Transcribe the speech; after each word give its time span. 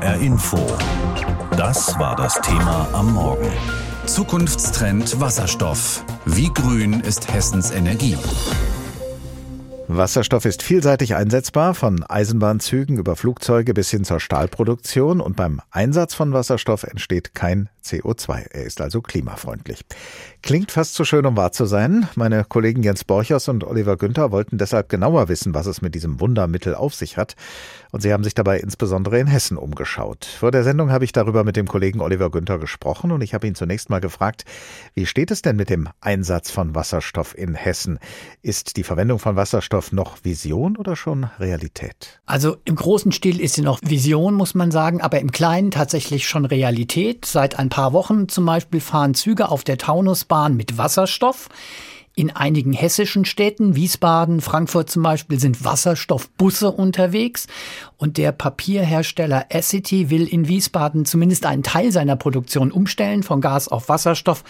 HR 0.00 0.20
Info. 0.20 0.58
Das 1.56 1.98
war 1.98 2.14
das 2.14 2.40
Thema 2.40 2.88
am 2.92 3.14
Morgen. 3.14 3.50
Zukunftstrend 4.06 5.20
Wasserstoff. 5.20 6.04
Wie 6.24 6.52
grün 6.54 7.00
ist 7.00 7.32
Hessens 7.32 7.72
Energie? 7.72 8.16
Wasserstoff 9.90 10.44
ist 10.44 10.62
vielseitig 10.62 11.14
einsetzbar, 11.14 11.74
von 11.74 12.04
Eisenbahnzügen 12.04 12.98
über 12.98 13.16
Flugzeuge 13.16 13.72
bis 13.72 13.90
hin 13.90 14.04
zur 14.04 14.20
Stahlproduktion 14.20 15.22
und 15.22 15.34
beim 15.34 15.62
Einsatz 15.70 16.12
von 16.12 16.34
Wasserstoff 16.34 16.82
entsteht 16.84 17.34
kein 17.34 17.70
CO2. 17.82 18.48
Er 18.50 18.64
ist 18.64 18.82
also 18.82 19.00
klimafreundlich. 19.00 19.80
Klingt 20.42 20.72
fast 20.72 20.92
zu 20.92 21.06
schön, 21.06 21.24
um 21.24 21.38
wahr 21.38 21.52
zu 21.52 21.64
sein. 21.64 22.06
Meine 22.16 22.44
Kollegen 22.44 22.82
Jens 22.82 23.04
Borchers 23.04 23.48
und 23.48 23.64
Oliver 23.64 23.96
Günther 23.96 24.30
wollten 24.30 24.58
deshalb 24.58 24.90
genauer 24.90 25.30
wissen, 25.30 25.54
was 25.54 25.66
es 25.66 25.80
mit 25.80 25.94
diesem 25.94 26.20
Wundermittel 26.20 26.74
auf 26.74 26.94
sich 26.94 27.16
hat. 27.16 27.34
Und 27.90 28.02
sie 28.02 28.12
haben 28.12 28.24
sich 28.24 28.34
dabei 28.34 28.58
insbesondere 28.58 29.18
in 29.18 29.26
Hessen 29.26 29.56
umgeschaut. 29.56 30.24
Vor 30.24 30.50
der 30.50 30.64
Sendung 30.64 30.90
habe 30.90 31.04
ich 31.04 31.12
darüber 31.12 31.44
mit 31.44 31.56
dem 31.56 31.66
Kollegen 31.66 32.00
Oliver 32.00 32.30
Günther 32.30 32.58
gesprochen 32.58 33.10
und 33.12 33.22
ich 33.22 33.34
habe 33.34 33.46
ihn 33.46 33.54
zunächst 33.54 33.90
mal 33.90 34.00
gefragt, 34.00 34.44
wie 34.94 35.06
steht 35.06 35.30
es 35.30 35.42
denn 35.42 35.56
mit 35.56 35.70
dem 35.70 35.88
Einsatz 36.00 36.50
von 36.50 36.74
Wasserstoff 36.74 37.36
in 37.36 37.54
Hessen? 37.54 37.98
Ist 38.42 38.76
die 38.76 38.82
Verwendung 38.82 39.18
von 39.18 39.36
Wasserstoff 39.36 39.92
noch 39.92 40.18
Vision 40.24 40.76
oder 40.76 40.96
schon 40.96 41.24
Realität? 41.38 42.20
Also 42.26 42.56
im 42.64 42.76
großen 42.76 43.12
Stil 43.12 43.40
ist 43.40 43.54
sie 43.54 43.62
noch 43.62 43.80
Vision, 43.82 44.34
muss 44.34 44.54
man 44.54 44.70
sagen, 44.70 45.00
aber 45.00 45.20
im 45.20 45.32
Kleinen 45.32 45.70
tatsächlich 45.70 46.28
schon 46.28 46.44
Realität. 46.44 47.24
Seit 47.24 47.58
ein 47.58 47.68
paar 47.68 47.92
Wochen 47.92 48.28
zum 48.28 48.44
Beispiel 48.44 48.80
fahren 48.80 49.14
Züge 49.14 49.48
auf 49.48 49.64
der 49.64 49.78
Taunusbahn 49.78 50.56
mit 50.56 50.78
Wasserstoff. 50.78 51.48
In 52.18 52.34
einigen 52.34 52.72
hessischen 52.72 53.24
Städten, 53.24 53.76
Wiesbaden, 53.76 54.40
Frankfurt 54.40 54.90
zum 54.90 55.04
Beispiel, 55.04 55.38
sind 55.38 55.64
Wasserstoffbusse 55.64 56.72
unterwegs. 56.72 57.46
Und 57.96 58.16
der 58.16 58.32
Papierhersteller 58.32 59.46
Essity 59.50 60.10
will 60.10 60.26
in 60.26 60.48
Wiesbaden 60.48 61.04
zumindest 61.04 61.46
einen 61.46 61.62
Teil 61.62 61.92
seiner 61.92 62.16
Produktion 62.16 62.72
umstellen 62.72 63.22
von 63.22 63.40
Gas 63.40 63.68
auf 63.68 63.88
Wasserstoff. 63.88 64.42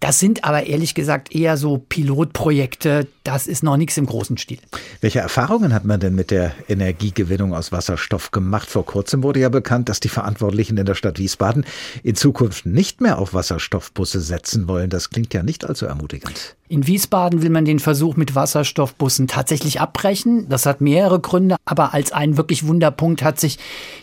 Das 0.00 0.18
sind 0.18 0.44
aber 0.44 0.66
ehrlich 0.66 0.94
gesagt 0.94 1.34
eher 1.34 1.58
so 1.58 1.78
Pilotprojekte. 1.78 3.06
Das 3.22 3.46
ist 3.46 3.62
noch 3.62 3.76
nichts 3.76 3.96
im 3.96 4.06
großen 4.06 4.38
Stil. 4.38 4.58
Welche 5.00 5.20
Erfahrungen 5.20 5.72
hat 5.72 5.84
man 5.84 6.00
denn 6.00 6.14
mit 6.14 6.30
der 6.30 6.52
Energiegewinnung 6.68 7.54
aus 7.54 7.70
Wasserstoff 7.70 8.30
gemacht? 8.30 8.68
Vor 8.68 8.84
kurzem 8.84 9.22
wurde 9.22 9.40
ja 9.40 9.50
bekannt, 9.50 9.88
dass 9.88 10.00
die 10.00 10.08
Verantwortlichen 10.08 10.76
in 10.78 10.86
der 10.86 10.94
Stadt 10.94 11.18
Wiesbaden 11.18 11.64
in 12.02 12.16
Zukunft 12.16 12.66
nicht 12.66 13.00
mehr 13.00 13.18
auf 13.18 13.34
Wasserstoffbusse 13.34 14.20
setzen 14.20 14.68
wollen. 14.68 14.90
Das 14.90 15.10
klingt 15.10 15.32
ja 15.32 15.42
nicht 15.42 15.64
allzu 15.66 15.86
ermutigend. 15.86 16.56
In 16.66 16.86
Wiesbaden 16.86 17.42
will 17.42 17.50
man 17.50 17.66
den 17.66 17.78
Versuch 17.78 18.16
mit 18.16 18.34
Wasserstoffbussen 18.34 19.28
tatsächlich 19.28 19.82
abbrechen. 19.82 20.48
Das 20.48 20.64
hat 20.64 20.80
mehrere 20.80 21.20
Gründe, 21.20 21.56
aber 21.66 21.92
als 21.92 22.10
ein 22.10 22.38
wirklich 22.38 22.66
Wunderpunkt 22.66 23.22
hat 23.22 23.38
sich 23.38 23.58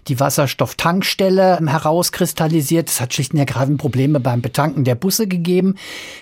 die 0.08 0.20
Wasserstofftankstelle 0.20 1.59
herauskristallisiert. 1.66 2.88
Es 2.88 3.02
hat 3.02 3.16
schlicht 3.16 3.34
und 3.34 3.40
ergreifend 3.40 3.80
Probleme 3.80 4.20
beim 4.20 4.44
Betanken 4.44 4.84
der 4.84 4.94
Busse 4.94 5.28
gegeben. 5.28 5.73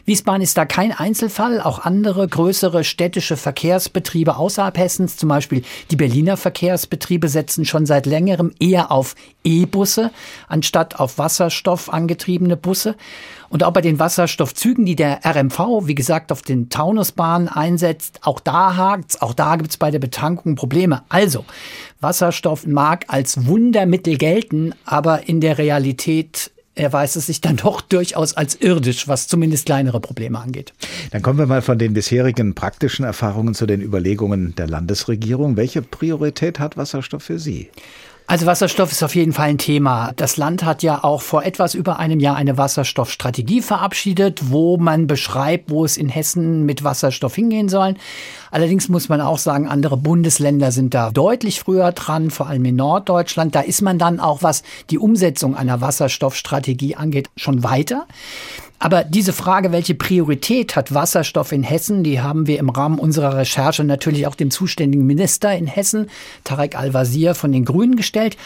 Wiesbaden 0.06 0.42
ist 0.42 0.58
da 0.58 0.66
kein 0.66 0.94
Einzelfall. 0.94 1.60
Auch 1.60 1.80
andere 1.80 2.26
größere 2.26 2.86
städtische 2.86 3.36
Verkehrsbetriebe 3.36 4.38
außerhalb 4.38 4.78
Hessens, 4.78 5.18
zum 5.18 5.28
Beispiel 5.28 5.64
die 5.92 5.98
Berliner 5.98 6.38
Verkehrsbetriebe, 6.38 7.28
setzen 7.28 7.66
schon 7.66 7.86
seit 7.86 8.06
längerem 8.06 8.54
eher 8.62 8.94
auf 8.94 9.16
E-Busse 9.44 10.12
anstatt 10.48 11.02
auf 11.02 11.18
Wasserstoff 11.18 11.92
angetriebene 11.92 12.56
Busse. 12.56 12.96
Und 13.50 13.64
auch 13.64 13.74
bei 13.74 13.82
den 13.82 14.00
Wasserstoffzügen, 14.00 14.86
die 14.86 14.96
der 14.96 15.20
RMV, 15.26 15.88
wie 15.88 15.96
gesagt, 15.96 16.32
auf 16.32 16.42
den 16.42 16.70
Taunusbahnen 16.70 17.48
einsetzt, 17.48 18.20
auch 18.24 18.40
da 18.40 18.76
hakt's, 18.76 19.22
auch 19.22 19.34
da 19.34 19.56
gibt's 19.56 19.78
bei 19.78 19.92
der 19.92 20.00
Betankung 20.00 20.56
Probleme. 20.56 21.04
Also, 21.10 21.46
Wasserstoff 22.00 22.66
mag 22.66 23.06
als 23.08 23.46
Wundermittel 23.48 24.18
gelten, 24.18 24.74
aber 24.86 25.28
in 25.28 25.42
der 25.42 25.58
Realität 25.58 26.52
erweist 26.76 27.18
es 27.18 27.26
sich 27.26 27.42
dann 27.42 27.58
doch 27.58 27.82
durchaus 27.82 28.36
als 28.36 28.56
irdisch, 28.56 29.08
was 29.08 29.28
zumindest 29.28 29.66
kleinere 29.66 30.00
Probleme 30.00 30.40
angeht. 30.40 30.74
Dann 31.12 31.22
kommen 31.22 31.38
wir 31.38 31.46
mal 31.46 31.62
von 31.62 31.78
den 31.78 31.94
bisherigen 31.94 32.56
praktischen 32.56 33.06
Erfahrungen 33.06 33.54
zu 33.54 33.66
den 33.66 33.82
Überlegungen 33.82 34.56
der 34.56 34.68
Landesregierung. 34.68 35.58
Welche 35.58 35.82
Priorität 35.82 36.60
hat 36.60 36.78
Wasserstoff 36.78 37.24
für 37.24 37.40
Sie? 37.40 37.70
Also 38.30 38.46
Wasserstoff 38.46 38.92
ist 38.92 39.02
auf 39.02 39.16
jeden 39.16 39.34
Fall 39.34 39.50
ein 39.50 39.58
Thema. 39.58 40.12
Das 40.16 40.38
Land 40.38 40.64
hat 40.64 40.84
ja 40.84 41.04
auch 41.04 41.24
vor 41.24 41.44
etwas 41.46 41.74
über 41.74 41.98
einem 41.98 42.20
Jahr 42.20 42.36
eine 42.36 42.60
Wasserstoffstrategie 42.60 43.64
verabschiedet, 43.64 44.52
wo 44.52 44.78
man 44.78 45.08
beschreibt, 45.08 45.72
wo 45.72 45.84
es 45.84 45.98
in 45.98 46.10
Hessen 46.10 46.64
mit 46.64 46.84
Wasserstoff 46.84 47.34
hingehen 47.34 47.70
soll. 47.70 47.96
Allerdings 48.52 48.88
muss 48.88 49.10
man 49.10 49.20
auch 49.20 49.40
sagen, 49.40 49.68
andere 49.68 49.98
Bundesländer 49.98 50.72
sind 50.72 50.94
da 50.94 51.10
deutlich 51.10 51.60
früher 51.60 51.92
dran, 51.92 52.30
vor 52.30 52.46
allem 52.46 52.66
in 52.66 52.76
Norddeutschland. 52.76 53.56
Da 53.56 53.62
ist 53.62 53.82
man 53.82 53.98
dann 53.98 54.20
auch, 54.20 54.44
was 54.44 54.62
die 54.92 55.00
Umsetzung 55.00 55.56
einer 55.56 55.82
Wasserstoffstrategie 55.82 56.98
angeht, 56.98 57.32
schon 57.36 57.64
weiter. 57.64 58.06
Aber 58.80 59.04
diese 59.04 59.34
Frage, 59.34 59.72
welche 59.72 59.94
Priorität 59.94 60.76
hat 60.76 60.94
Wasserstoff 60.94 61.52
in 61.52 61.64
Hessen, 61.64 62.04
die 62.04 62.22
haben 62.22 62.48
wir 62.48 62.60
im 62.60 62.70
Rahmen 62.70 62.98
unserer 62.98 63.36
Recherche 63.36 63.84
natürlich 63.84 64.26
auch 64.26 64.36
dem 64.36 64.52
zuständigen 64.52 65.06
Minister 65.06 65.56
in 65.56 65.68
Hessen, 65.68 66.10
Tarek 66.46 66.78
Al-Wazir 66.78 67.36
von 67.36 67.52
den 67.52 67.66
Grünen 67.66 67.98
gestellt. 67.98 68.38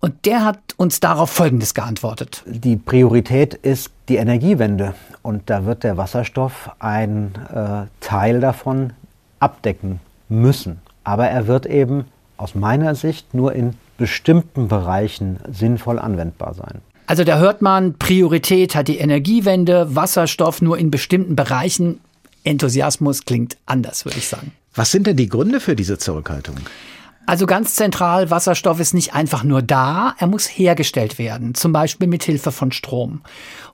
Und 0.00 0.26
der 0.26 0.44
hat 0.44 0.58
uns 0.76 1.00
darauf 1.00 1.30
Folgendes 1.30 1.74
geantwortet. 1.74 2.42
Die 2.46 2.76
Priorität 2.76 3.54
ist 3.54 3.90
die 4.08 4.16
Energiewende. 4.16 4.94
Und 5.22 5.48
da 5.48 5.64
wird 5.64 5.82
der 5.82 5.96
Wasserstoff 5.96 6.70
ein 6.78 7.32
äh, 7.54 7.86
Teil 8.00 8.40
davon 8.40 8.92
abdecken 9.40 10.00
müssen. 10.28 10.80
Aber 11.04 11.28
er 11.28 11.46
wird 11.46 11.66
eben 11.66 12.04
aus 12.36 12.54
meiner 12.54 12.94
Sicht 12.94 13.32
nur 13.32 13.54
in 13.54 13.74
bestimmten 13.96 14.68
Bereichen 14.68 15.38
sinnvoll 15.50 15.98
anwendbar 15.98 16.54
sein. 16.54 16.80
Also 17.06 17.24
da 17.24 17.38
hört 17.38 17.60
man, 17.60 17.94
Priorität 17.94 18.74
hat 18.74 18.88
die 18.88 18.98
Energiewende, 18.98 19.94
Wasserstoff 19.94 20.62
nur 20.62 20.78
in 20.78 20.90
bestimmten 20.90 21.36
Bereichen. 21.36 22.00
Enthusiasmus 22.44 23.24
klingt 23.24 23.56
anders, 23.66 24.04
würde 24.04 24.18
ich 24.18 24.28
sagen. 24.28 24.52
Was 24.74 24.90
sind 24.90 25.06
denn 25.06 25.16
die 25.16 25.28
Gründe 25.28 25.60
für 25.60 25.76
diese 25.76 25.98
Zurückhaltung? 25.98 26.56
Also 27.26 27.46
ganz 27.46 27.74
zentral, 27.74 28.30
Wasserstoff 28.30 28.80
ist 28.80 28.92
nicht 28.92 29.14
einfach 29.14 29.44
nur 29.44 29.62
da, 29.62 30.14
er 30.18 30.26
muss 30.26 30.46
hergestellt 30.46 31.18
werden, 31.18 31.54
zum 31.54 31.72
Beispiel 31.72 32.06
mit 32.06 32.22
Hilfe 32.22 32.52
von 32.52 32.70
Strom. 32.70 33.22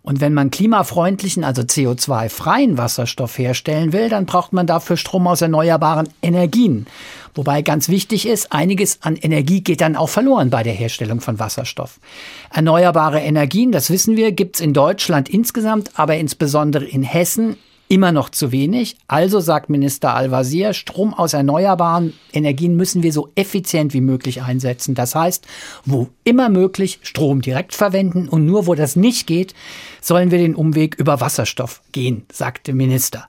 Und 0.03 0.21
wenn 0.21 0.33
man 0.33 0.51
klimafreundlichen, 0.51 1.43
also 1.43 1.63
CO2-freien 1.63 2.79
Wasserstoff 2.79 3.37
herstellen 3.37 3.93
will, 3.93 4.09
dann 4.09 4.25
braucht 4.25 4.53
man 4.53 4.67
dafür 4.67 4.97
Strom 4.97 5.27
aus 5.27 5.43
erneuerbaren 5.43 6.09
Energien. 6.23 6.87
Wobei 7.35 7.63
ganz 7.63 7.89
wichtig 7.89 8.27
ist, 8.27 8.53
einiges 8.53 9.03
an 9.03 9.17
Energie 9.17 9.63
geht 9.63 9.81
dann 9.81 9.97
auch 9.97 10.09
verloren 10.09 10.51
bei 10.51 10.63
der 10.63 10.73
Herstellung 10.73 11.21
von 11.21 11.39
Wasserstoff. 11.39 11.99
Erneuerbare 12.53 13.21
Energien, 13.21 13.73
das 13.73 13.91
wissen 13.91 14.17
wir, 14.17 14.33
gibt's 14.33 14.61
in 14.61 14.73
Deutschland 14.73 15.29
insgesamt, 15.29 15.91
aber 15.95 16.17
insbesondere 16.17 16.85
in 16.85 17.03
Hessen 17.03 17.57
immer 17.91 18.13
noch 18.13 18.31
zu 18.31 18.53
wenig. 18.53 18.97
Also 19.09 19.41
sagt 19.41 19.69
Minister 19.69 20.15
Al-Wazir, 20.15 20.73
Strom 20.75 21.13
aus 21.13 21.33
erneuerbaren 21.33 22.15
Energien 22.33 22.77
müssen 22.77 23.03
wir 23.03 23.13
so 23.13 23.31
effizient 23.35 23.93
wie 23.93 24.01
möglich 24.01 24.43
einsetzen. 24.43 24.95
Das 24.95 25.17
heißt, 25.17 25.45
wo 25.85 26.09
immer 26.23 26.49
möglich 26.49 27.01
Strom 27.03 27.43
direkt 27.43 27.75
verwenden 27.75 28.29
und 28.29 28.47
nur 28.47 28.69
wo 28.69 28.77
das 28.77 28.95
nicht 28.95 29.27
geht, 29.27 29.55
sollen 30.01 30.31
wir 30.31 30.39
den 30.39 30.55
Umweg 30.55 30.95
über 30.95 31.21
Wasserstoff 31.21 31.83
gehen, 31.91 32.25
sagte 32.33 32.73
Minister. 32.73 33.27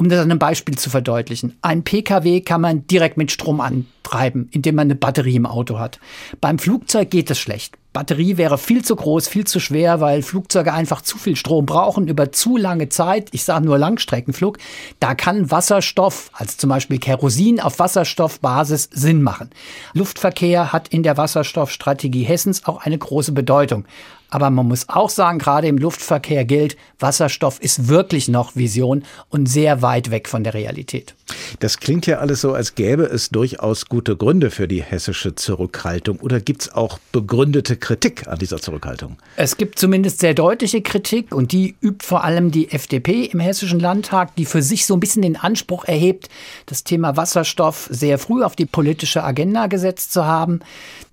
Um 0.00 0.08
das 0.08 0.18
an 0.18 0.30
einem 0.30 0.38
Beispiel 0.38 0.78
zu 0.78 0.88
verdeutlichen. 0.88 1.58
Ein 1.60 1.84
Pkw 1.84 2.40
kann 2.40 2.62
man 2.62 2.86
direkt 2.86 3.18
mit 3.18 3.30
Strom 3.30 3.60
antreiben, 3.60 4.48
indem 4.50 4.76
man 4.76 4.86
eine 4.86 4.94
Batterie 4.94 5.36
im 5.36 5.44
Auto 5.44 5.78
hat. 5.78 6.00
Beim 6.40 6.58
Flugzeug 6.58 7.10
geht 7.10 7.30
es 7.30 7.38
schlecht. 7.38 7.76
Batterie 7.92 8.38
wäre 8.38 8.56
viel 8.56 8.82
zu 8.82 8.96
groß, 8.96 9.28
viel 9.28 9.46
zu 9.46 9.60
schwer, 9.60 10.00
weil 10.00 10.22
Flugzeuge 10.22 10.72
einfach 10.72 11.02
zu 11.02 11.18
viel 11.18 11.36
Strom 11.36 11.66
brauchen 11.66 12.08
über 12.08 12.32
zu 12.32 12.56
lange 12.56 12.88
Zeit. 12.88 13.28
Ich 13.32 13.44
sage 13.44 13.66
nur 13.66 13.76
Langstreckenflug. 13.76 14.56
Da 15.00 15.14
kann 15.14 15.50
Wasserstoff, 15.50 16.30
also 16.32 16.54
zum 16.56 16.70
Beispiel 16.70 16.98
Kerosin 16.98 17.60
auf 17.60 17.78
Wasserstoffbasis, 17.78 18.88
Sinn 18.90 19.20
machen. 19.20 19.50
Luftverkehr 19.92 20.72
hat 20.72 20.88
in 20.88 21.02
der 21.02 21.18
Wasserstoffstrategie 21.18 22.22
Hessens 22.22 22.64
auch 22.64 22.86
eine 22.86 22.96
große 22.96 23.32
Bedeutung. 23.32 23.84
Aber 24.30 24.50
man 24.50 24.66
muss 24.68 24.88
auch 24.88 25.10
sagen, 25.10 25.38
gerade 25.38 25.68
im 25.68 25.78
Luftverkehr 25.78 26.44
gilt, 26.44 26.76
Wasserstoff 26.98 27.60
ist 27.60 27.88
wirklich 27.88 28.28
noch 28.28 28.56
Vision 28.56 29.04
und 29.28 29.46
sehr 29.46 29.82
weit 29.82 30.10
weg 30.10 30.28
von 30.28 30.44
der 30.44 30.54
Realität. 30.54 31.14
Das 31.58 31.78
klingt 31.78 32.06
ja 32.06 32.18
alles 32.18 32.40
so, 32.40 32.52
als 32.54 32.74
gäbe 32.74 33.04
es 33.04 33.30
durchaus 33.30 33.86
gute 33.86 34.16
Gründe 34.16 34.50
für 34.50 34.68
die 34.68 34.82
hessische 34.82 35.34
Zurückhaltung. 35.34 36.20
Oder 36.20 36.40
gibt 36.40 36.62
es 36.62 36.72
auch 36.72 36.98
begründete 37.12 37.76
Kritik 37.76 38.26
an 38.28 38.38
dieser 38.38 38.58
Zurückhaltung? 38.58 39.16
Es 39.36 39.56
gibt 39.56 39.78
zumindest 39.78 40.20
sehr 40.20 40.34
deutliche 40.34 40.82
Kritik 40.82 41.34
und 41.34 41.52
die 41.52 41.74
übt 41.80 42.04
vor 42.04 42.24
allem 42.24 42.50
die 42.50 42.70
FDP 42.70 43.24
im 43.24 43.40
Hessischen 43.40 43.80
Landtag, 43.80 44.34
die 44.36 44.44
für 44.44 44.62
sich 44.62 44.86
so 44.86 44.94
ein 44.94 45.00
bisschen 45.00 45.22
den 45.22 45.36
Anspruch 45.36 45.84
erhebt, 45.84 46.28
das 46.66 46.84
Thema 46.84 47.16
Wasserstoff 47.16 47.88
sehr 47.90 48.18
früh 48.18 48.42
auf 48.42 48.56
die 48.56 48.66
politische 48.66 49.24
Agenda 49.24 49.66
gesetzt 49.66 50.12
zu 50.12 50.24
haben. 50.24 50.60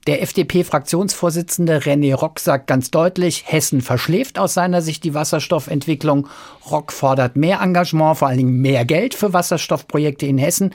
Der 0.08 0.22
FDP-Fraktionsvorsitzende 0.22 1.80
René 1.80 2.16
Rock 2.16 2.40
sagt 2.40 2.68
ganz 2.68 2.92
deutlich, 2.92 3.44
Hessen 3.46 3.82
verschläft 3.82 4.40
aus 4.40 4.54
seiner 4.54 4.82
Sicht 4.82 5.04
die 5.04 5.14
Wasserstoffentwicklung. 5.14 6.30
Rock 6.72 6.94
fordert 6.94 7.36
mehr 7.36 7.60
Engagement, 7.60 8.18
vor 8.18 8.30
allen 8.30 8.38
Dingen 8.38 8.62
mehr 8.62 8.86
Geld 8.86 9.14
für 9.14 9.34
Wasserstoffprojekte 9.34 10.26
in 10.26 10.38
Hessen. 10.38 10.74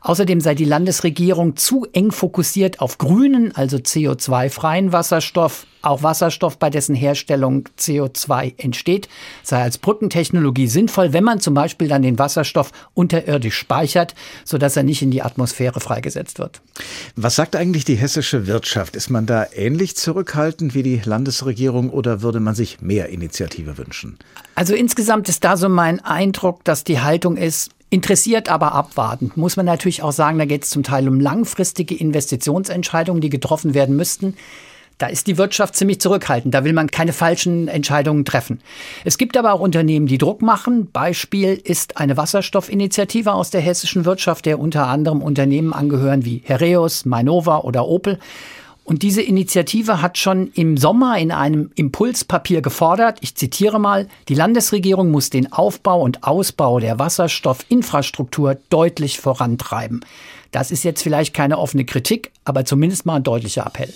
Außerdem 0.00 0.40
sei 0.40 0.54
die 0.54 0.64
Landesregierung 0.64 1.56
zu 1.56 1.88
eng 1.92 2.12
fokussiert 2.12 2.80
auf 2.80 2.98
grünen, 2.98 3.50
also 3.56 3.78
CO2-freien 3.78 4.92
Wasserstoff. 4.92 5.66
Auch 5.82 6.02
Wasserstoff, 6.02 6.58
bei 6.58 6.70
dessen 6.70 6.94
Herstellung 6.94 7.68
CO2 7.78 8.54
entsteht, 8.58 9.08
sei 9.42 9.62
als 9.62 9.78
Brückentechnologie 9.78 10.66
sinnvoll, 10.66 11.12
wenn 11.12 11.24
man 11.24 11.40
zum 11.40 11.54
Beispiel 11.54 11.88
dann 11.88 12.02
den 12.02 12.18
Wasserstoff 12.18 12.72
unterirdisch 12.94 13.56
speichert, 13.56 14.14
sodass 14.44 14.76
er 14.76 14.82
nicht 14.82 15.02
in 15.02 15.10
die 15.10 15.22
Atmosphäre 15.22 15.80
freigesetzt 15.80 16.38
wird. 16.38 16.60
Was 17.16 17.36
sagt 17.36 17.56
eigentlich 17.56 17.84
die 17.84 17.94
hessische 17.94 18.46
Wirtschaft? 18.46 18.96
Ist 18.96 19.10
man 19.10 19.26
da 19.26 19.46
ähnlich 19.54 19.96
zurückhaltend 19.96 20.74
wie 20.74 20.82
die 20.82 21.00
Landesregierung 21.04 21.90
oder 21.90 22.22
würde 22.22 22.40
man 22.40 22.54
sich 22.54 22.80
mehr 22.80 23.08
Initiative 23.08 23.78
wünschen? 23.78 24.18
Also 24.54 24.74
insgesamt 24.74 25.28
ist 25.28 25.44
da 25.44 25.56
so 25.56 25.68
mein 25.68 26.00
Eindruck, 26.00 26.64
dass 26.64 26.84
die 26.84 27.00
Haltung 27.00 27.36
ist, 27.36 27.70
Interessiert, 27.90 28.50
aber 28.50 28.72
abwartend. 28.72 29.38
Muss 29.38 29.56
man 29.56 29.64
natürlich 29.64 30.02
auch 30.02 30.12
sagen, 30.12 30.38
da 30.38 30.44
geht 30.44 30.64
es 30.64 30.68
zum 30.68 30.82
Teil 30.82 31.08
um 31.08 31.20
langfristige 31.20 31.94
Investitionsentscheidungen, 31.94 33.22
die 33.22 33.30
getroffen 33.30 33.72
werden 33.72 33.96
müssten. 33.96 34.34
Da 34.98 35.06
ist 35.06 35.28
die 35.28 35.38
Wirtschaft 35.38 35.76
ziemlich 35.76 36.00
zurückhaltend. 36.00 36.52
Da 36.52 36.64
will 36.64 36.72
man 36.72 36.90
keine 36.90 37.12
falschen 37.12 37.68
Entscheidungen 37.68 38.24
treffen. 38.24 38.60
Es 39.04 39.16
gibt 39.16 39.36
aber 39.36 39.52
auch 39.52 39.60
Unternehmen, 39.60 40.08
die 40.08 40.18
Druck 40.18 40.42
machen. 40.42 40.90
Beispiel 40.90 41.54
ist 41.62 41.96
eine 41.96 42.16
Wasserstoffinitiative 42.16 43.32
aus 43.32 43.50
der 43.50 43.60
hessischen 43.60 44.04
Wirtschaft, 44.04 44.44
der 44.44 44.58
unter 44.58 44.88
anderem 44.88 45.22
Unternehmen 45.22 45.72
angehören 45.72 46.24
wie 46.24 46.42
Hereus, 46.44 47.04
Mainova 47.04 47.58
oder 47.58 47.86
Opel. 47.86 48.18
Und 48.88 49.02
diese 49.02 49.20
Initiative 49.20 50.00
hat 50.00 50.16
schon 50.16 50.50
im 50.54 50.78
Sommer 50.78 51.18
in 51.18 51.30
einem 51.30 51.70
Impulspapier 51.74 52.62
gefordert, 52.62 53.18
ich 53.20 53.34
zitiere 53.34 53.78
mal, 53.78 54.08
die 54.28 54.34
Landesregierung 54.34 55.10
muss 55.10 55.28
den 55.28 55.52
Aufbau 55.52 56.00
und 56.00 56.24
Ausbau 56.24 56.80
der 56.80 56.98
Wasserstoffinfrastruktur 56.98 58.56
deutlich 58.70 59.20
vorantreiben. 59.20 60.00
Das 60.52 60.70
ist 60.70 60.84
jetzt 60.84 61.02
vielleicht 61.02 61.34
keine 61.34 61.58
offene 61.58 61.84
Kritik, 61.84 62.32
aber 62.46 62.64
zumindest 62.64 63.04
mal 63.04 63.16
ein 63.16 63.24
deutlicher 63.24 63.66
Appell. 63.66 63.92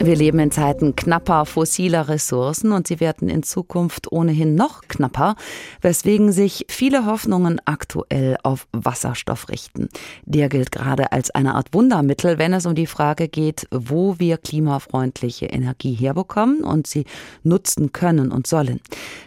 Wir 0.00 0.14
leben 0.14 0.38
in 0.38 0.52
Zeiten 0.52 0.94
knapper 0.94 1.44
fossiler 1.44 2.08
Ressourcen 2.08 2.70
und 2.70 2.86
sie 2.86 3.00
werden 3.00 3.28
in 3.28 3.42
Zukunft 3.42 4.12
ohnehin 4.12 4.54
noch 4.54 4.82
knapper, 4.82 5.34
weswegen 5.80 6.30
sich 6.30 6.66
viele 6.68 7.04
Hoffnungen 7.04 7.60
aktuell 7.64 8.36
auf 8.44 8.68
Wasserstoff 8.72 9.48
richten. 9.48 9.88
Der 10.24 10.48
gilt 10.48 10.70
gerade 10.70 11.10
als 11.10 11.32
eine 11.32 11.56
Art 11.56 11.74
Wundermittel, 11.74 12.38
wenn 12.38 12.52
es 12.52 12.64
um 12.64 12.76
die 12.76 12.86
Frage 12.86 13.28
geht, 13.28 13.66
wo 13.72 14.20
wir 14.20 14.38
klimafreundliche 14.38 15.46
Energie 15.46 15.94
herbekommen 15.94 16.62
und 16.62 16.86
sie 16.86 17.04
nutzen 17.42 17.90
können 17.90 18.30
und 18.30 18.46
sollen. 18.46 18.80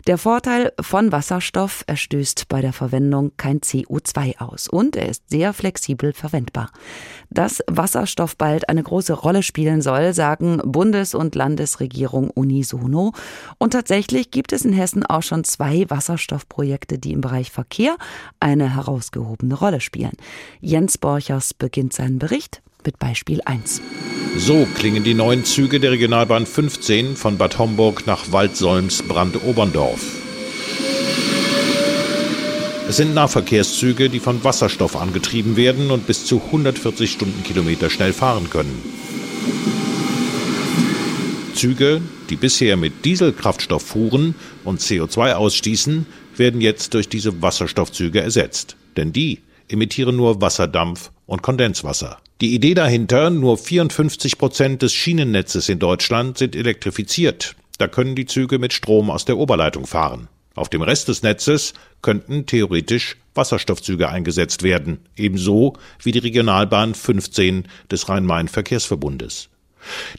Der 0.08 0.18
Vorteil 0.18 0.72
von 0.80 1.12
Wasserstoff, 1.12 1.84
er 1.86 1.98
stößt 1.98 2.48
bei 2.48 2.62
der 2.62 2.74
Verwendung 2.74 3.34
kein 3.36 3.60
CO2 3.60 4.40
aus 4.40 4.70
und 4.70 4.96
er 4.96 5.10
ist 5.10 5.30
sehr 5.30 5.52
flexibel 5.52 6.14
verwendbar. 6.14 6.72
Dass 7.30 7.62
Wasserstoff 7.68 8.38
bald 8.38 8.70
eine 8.70 8.84
große 8.84 9.14
Rolle 9.14 9.44
spielen 9.44 9.82
soll, 9.82 10.14
sagen 10.14 10.61
Bundes- 10.66 11.16
und 11.16 11.36
Landesregierung 11.36 12.30
unisono. 12.30 13.14
Und 13.58 13.72
tatsächlich 13.72 14.32
gibt 14.32 14.54
es 14.54 14.66
in 14.66 14.74
Hessen 14.74 15.06
auch 15.06 15.24
schon 15.24 15.44
zwei 15.44 15.86
Wasserstoffprojekte, 15.90 16.98
die 16.98 17.14
im 17.14 17.22
Bereich 17.22 17.52
Verkehr 17.52 17.98
eine 18.40 18.76
herausgehobene 18.76 19.56
Rolle 19.56 19.82
spielen. 19.82 20.14
Jens 20.60 20.98
Borchers 20.98 21.54
beginnt 21.54 21.94
seinen 21.94 22.20
Bericht 22.20 22.62
mit 22.86 23.00
Beispiel 23.00 23.42
1. 23.46 23.82
So 24.38 24.66
klingen 24.76 25.04
die 25.04 25.14
neuen 25.14 25.44
Züge 25.46 25.80
der 25.80 25.92
Regionalbahn 25.92 26.46
15 26.46 27.16
von 27.16 27.38
Bad 27.38 27.60
Homburg 27.60 28.08
nach 28.08 28.32
Waldsolms 28.32 29.04
Brand-Oberndorf. 29.04 30.22
Es 32.88 32.98
sind 32.98 33.14
Nahverkehrszüge, 33.14 34.10
die 34.10 34.20
von 34.20 34.44
Wasserstoff 34.44 34.98
angetrieben 34.98 35.56
werden 35.56 35.92
und 35.92 36.08
bis 36.08 36.26
zu 36.26 36.42
140 36.48 37.12
Stundenkilometer 37.12 37.90
schnell 37.90 38.12
fahren 38.12 38.50
können. 38.50 38.82
Züge, 41.54 42.02
die 42.30 42.36
bisher 42.36 42.78
mit 42.78 43.06
Dieselkraftstoff 43.06 43.84
fuhren 43.84 44.36
und 44.64 44.80
CO2 44.80 45.34
ausstießen, 45.34 46.06
werden 46.36 46.62
jetzt 46.62 46.94
durch 46.94 47.10
diese 47.10 47.42
Wasserstoffzüge 47.42 48.22
ersetzt. 48.22 48.76
Denn 48.98 49.14
die 49.14 49.40
emittieren 49.68 50.16
nur 50.16 50.42
Wasserdampf 50.42 51.12
und 51.26 51.42
Kondenswasser. 51.42 52.18
Die 52.42 52.56
Idee 52.56 52.74
dahinter, 52.74 53.30
nur 53.30 53.58
54 53.58 54.38
Prozent 54.38 54.82
des 54.82 54.94
Schienennetzes 54.94 55.70
in 55.70 55.80
Deutschland 55.80 56.38
sind 56.38 56.56
elektrifiziert. 56.56 57.56
Da 57.78 57.88
können 57.88 58.16
die 58.16 58.26
Züge 58.26 58.60
mit 58.60 58.74
Strom 58.74 59.10
aus 59.10 59.26
der 59.26 59.38
Oberleitung 59.38 59.86
fahren. 59.86 60.28
Auf 60.56 60.70
dem 60.70 60.82
Rest 60.82 61.08
des 61.08 61.24
Netzes 61.24 61.74
könnten 62.02 62.46
theoretisch 62.46 63.18
Wasserstoffzüge 63.36 64.10
eingesetzt 64.10 64.64
werden, 64.64 65.00
ebenso 65.16 65.74
wie 66.04 66.12
die 66.12 66.20
Regionalbahn 66.20 66.94
15 66.94 67.68
des 67.90 68.10
Rhein-Main-Verkehrsverbundes. 68.10 69.50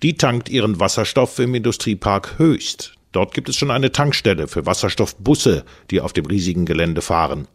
Die 0.03 0.15
tankt 0.15 0.49
ihren 0.49 0.81
Wasserstoff 0.81 1.39
im 1.39 1.55
Industriepark 1.55 2.39
Höchst. 2.39 2.95
Dort 3.13 3.35
gibt 3.35 3.49
es 3.49 3.57
schon 3.57 3.71
eine 3.71 3.93
Tankstelle 3.93 4.49
für 4.49 4.67
Wasserstoffbusse, 4.67 5.65
die 5.91 6.01
auf 6.01 6.13
dem 6.13 6.27
riesigen 6.27 6.65
Gelände 6.65 7.03
fahren. 7.03 7.47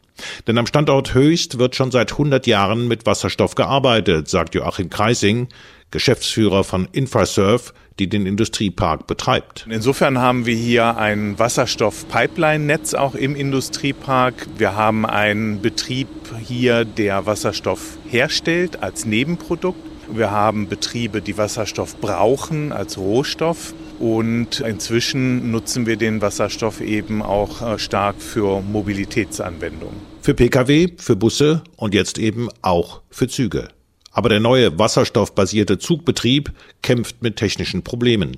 Denn 0.47 0.57
am 0.57 0.67
Standort 0.67 1.13
Höchst 1.13 1.59
wird 1.59 1.75
schon 1.75 1.91
seit 1.91 2.13
100 2.13 2.47
Jahren 2.47 2.87
mit 2.87 3.05
Wasserstoff 3.05 3.55
gearbeitet, 3.55 4.27
sagt 4.27 4.55
Joachim 4.55 4.89
Kreising, 4.89 5.47
Geschäftsführer 5.91 6.63
von 6.63 6.87
Infrasurf, 6.91 7.73
die 7.97 8.07
den 8.07 8.25
Industriepark 8.25 9.07
betreibt. 9.07 9.65
Insofern 9.69 10.19
haben 10.19 10.45
wir 10.45 10.55
hier 10.55 10.97
ein 10.97 11.39
Wasserstoff-Pipeline-Netz 11.39 12.93
auch 12.93 13.15
im 13.15 13.35
Industriepark. 13.35 14.47
Wir 14.57 14.75
haben 14.75 15.05
einen 15.05 15.61
Betrieb 15.61 16.07
hier, 16.43 16.85
der 16.85 17.25
Wasserstoff 17.25 17.97
herstellt 18.07 18.83
als 18.83 19.05
Nebenprodukt. 19.05 19.86
Wir 20.09 20.31
haben 20.31 20.67
Betriebe, 20.67 21.21
die 21.21 21.37
Wasserstoff 21.37 21.99
brauchen 21.99 22.71
als 22.71 22.97
Rohstoff. 22.97 23.73
Und 23.99 24.59
inzwischen 24.59 25.51
nutzen 25.51 25.85
wir 25.85 25.97
den 25.97 26.21
Wasserstoff 26.21 26.81
eben 26.81 27.21
auch 27.21 27.61
äh, 27.61 27.79
stark 27.79 28.21
für 28.21 28.61
Mobilitätsanwendungen. 28.61 29.95
Für 30.21 30.33
Pkw, 30.33 30.93
für 30.97 31.15
Busse 31.15 31.63
und 31.75 31.93
jetzt 31.93 32.19
eben 32.19 32.49
auch 32.61 33.01
für 33.09 33.27
Züge. 33.27 33.69
Aber 34.11 34.29
der 34.29 34.39
neue 34.39 34.77
wasserstoffbasierte 34.77 35.77
Zugbetrieb 35.77 36.51
kämpft 36.81 37.21
mit 37.21 37.37
technischen 37.37 37.83
Problemen. 37.83 38.37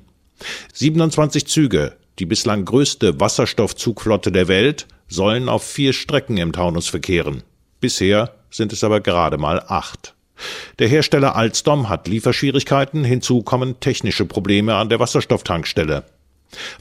27 0.74 1.48
Züge, 1.48 1.95
die 2.19 2.25
bislang 2.25 2.65
größte 2.65 3.19
Wasserstoffzugflotte 3.19 4.31
der 4.31 4.48
Welt, 4.48 4.88
sollen 5.07 5.50
auf 5.50 5.63
vier 5.63 5.94
Strecken 5.94 6.38
im 6.38 6.51
Taunus 6.51 6.88
verkehren. 6.88 7.44
Bisher 7.81 8.36
sind 8.51 8.74
es 8.74 8.83
aber 8.83 9.01
gerade 9.01 9.38
mal 9.38 9.63
acht. 9.68 10.15
Der 10.80 10.88
Hersteller 10.88 11.36
Alstom 11.36 11.89
hat 11.89 12.07
Lieferschwierigkeiten, 12.07 13.03
hinzu 13.03 13.41
kommen 13.41 13.80
technische 13.80 14.25
Probleme 14.25 14.75
an 14.75 14.89
der 14.89 15.00
Wasserstofftankstelle. 15.00 16.03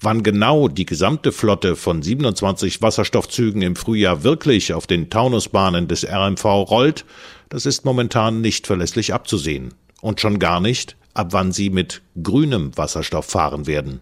Wann 0.01 0.23
genau 0.23 0.69
die 0.69 0.87
gesamte 0.87 1.33
Flotte 1.33 1.77
von 1.77 2.03
27 2.03 2.81
Wasserstoffzügen 2.81 3.63
im 3.63 3.77
Frühjahr 3.77 4.23
wirklich 4.23 4.73
auf 4.73 4.87
den 4.87 5.11
Taunusbahnen 5.11 5.89
des 5.89 6.07
RMV 6.07 6.45
rollt, 6.45 7.05
das 7.49 7.67
ist 7.67 7.85
momentan 7.85 8.41
nicht 8.41 8.67
verlässlich 8.67 9.13
abzusehen. 9.13 9.75
Und 10.01 10.21
schon 10.21 10.39
gar 10.39 10.61
nicht, 10.61 10.97
ab 11.15 11.29
wann 11.31 11.53
sie 11.53 11.71
mit 11.71 12.03
grünem 12.23 12.77
Wasserstoff 12.77 13.27
fahren 13.27 13.67
werden. 13.67 14.01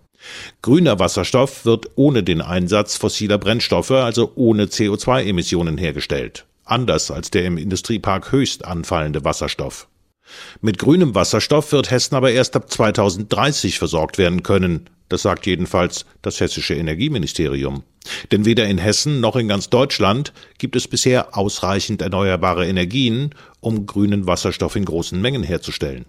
Grüner 0.63 0.99
Wasserstoff 0.99 1.65
wird 1.65 1.87
ohne 1.95 2.23
den 2.23 2.41
Einsatz 2.41 2.97
fossiler 2.97 3.39
Brennstoffe, 3.39 3.91
also 3.91 4.33
ohne 4.35 4.67
CO2-Emissionen 4.67 5.79
hergestellt. 5.79 6.46
Anders 6.67 7.11
als 7.11 7.31
der 7.31 7.45
im 7.45 7.57
Industriepark 7.57 8.33
höchst 8.33 8.65
anfallende 8.65 9.25
Wasserstoff. 9.25 9.89
Mit 10.61 10.79
grünem 10.79 11.15
Wasserstoff 11.15 11.71
wird 11.73 11.91
Hessen 11.91 12.17
aber 12.17 12.33
erst 12.33 12.57
ab 12.57 12.71
2030 12.71 13.79
versorgt 13.79 14.19
werden 14.19 14.43
können. 14.43 14.91
Das 15.09 15.23
sagt 15.23 15.47
jedenfalls 15.47 16.05
das 16.23 16.41
hessische 16.41 16.75
Energieministerium. 16.75 17.85
Denn 18.33 18.45
weder 18.45 18.67
in 18.67 18.79
Hessen 18.79 19.21
noch 19.21 19.37
in 19.37 19.47
ganz 19.47 19.71
Deutschland 19.71 20.33
gibt 20.59 20.75
es 20.75 20.89
bisher 20.89 21.37
ausreichend 21.39 22.03
erneuerbare 22.03 22.67
Energien, 22.67 23.31
um 23.61 23.87
grünen 23.87 24.27
Wasserstoff 24.27 24.75
in 24.75 24.85
großen 24.85 25.21
Mengen 25.21 25.45
herzustellen. 25.45 26.07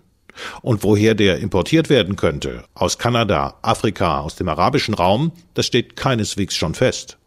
Und 0.61 0.83
woher 0.83 1.15
der 1.15 1.37
importiert 1.37 1.89
werden 1.89 2.15
könnte, 2.15 2.63
aus 2.73 2.97
Kanada, 2.97 3.55
Afrika, 3.61 4.19
aus 4.19 4.35
dem 4.35 4.49
arabischen 4.49 4.93
Raum, 4.93 5.31
das 5.53 5.67
steht 5.67 5.95
keineswegs 5.95 6.55
schon 6.55 6.73
fest. 6.73 7.17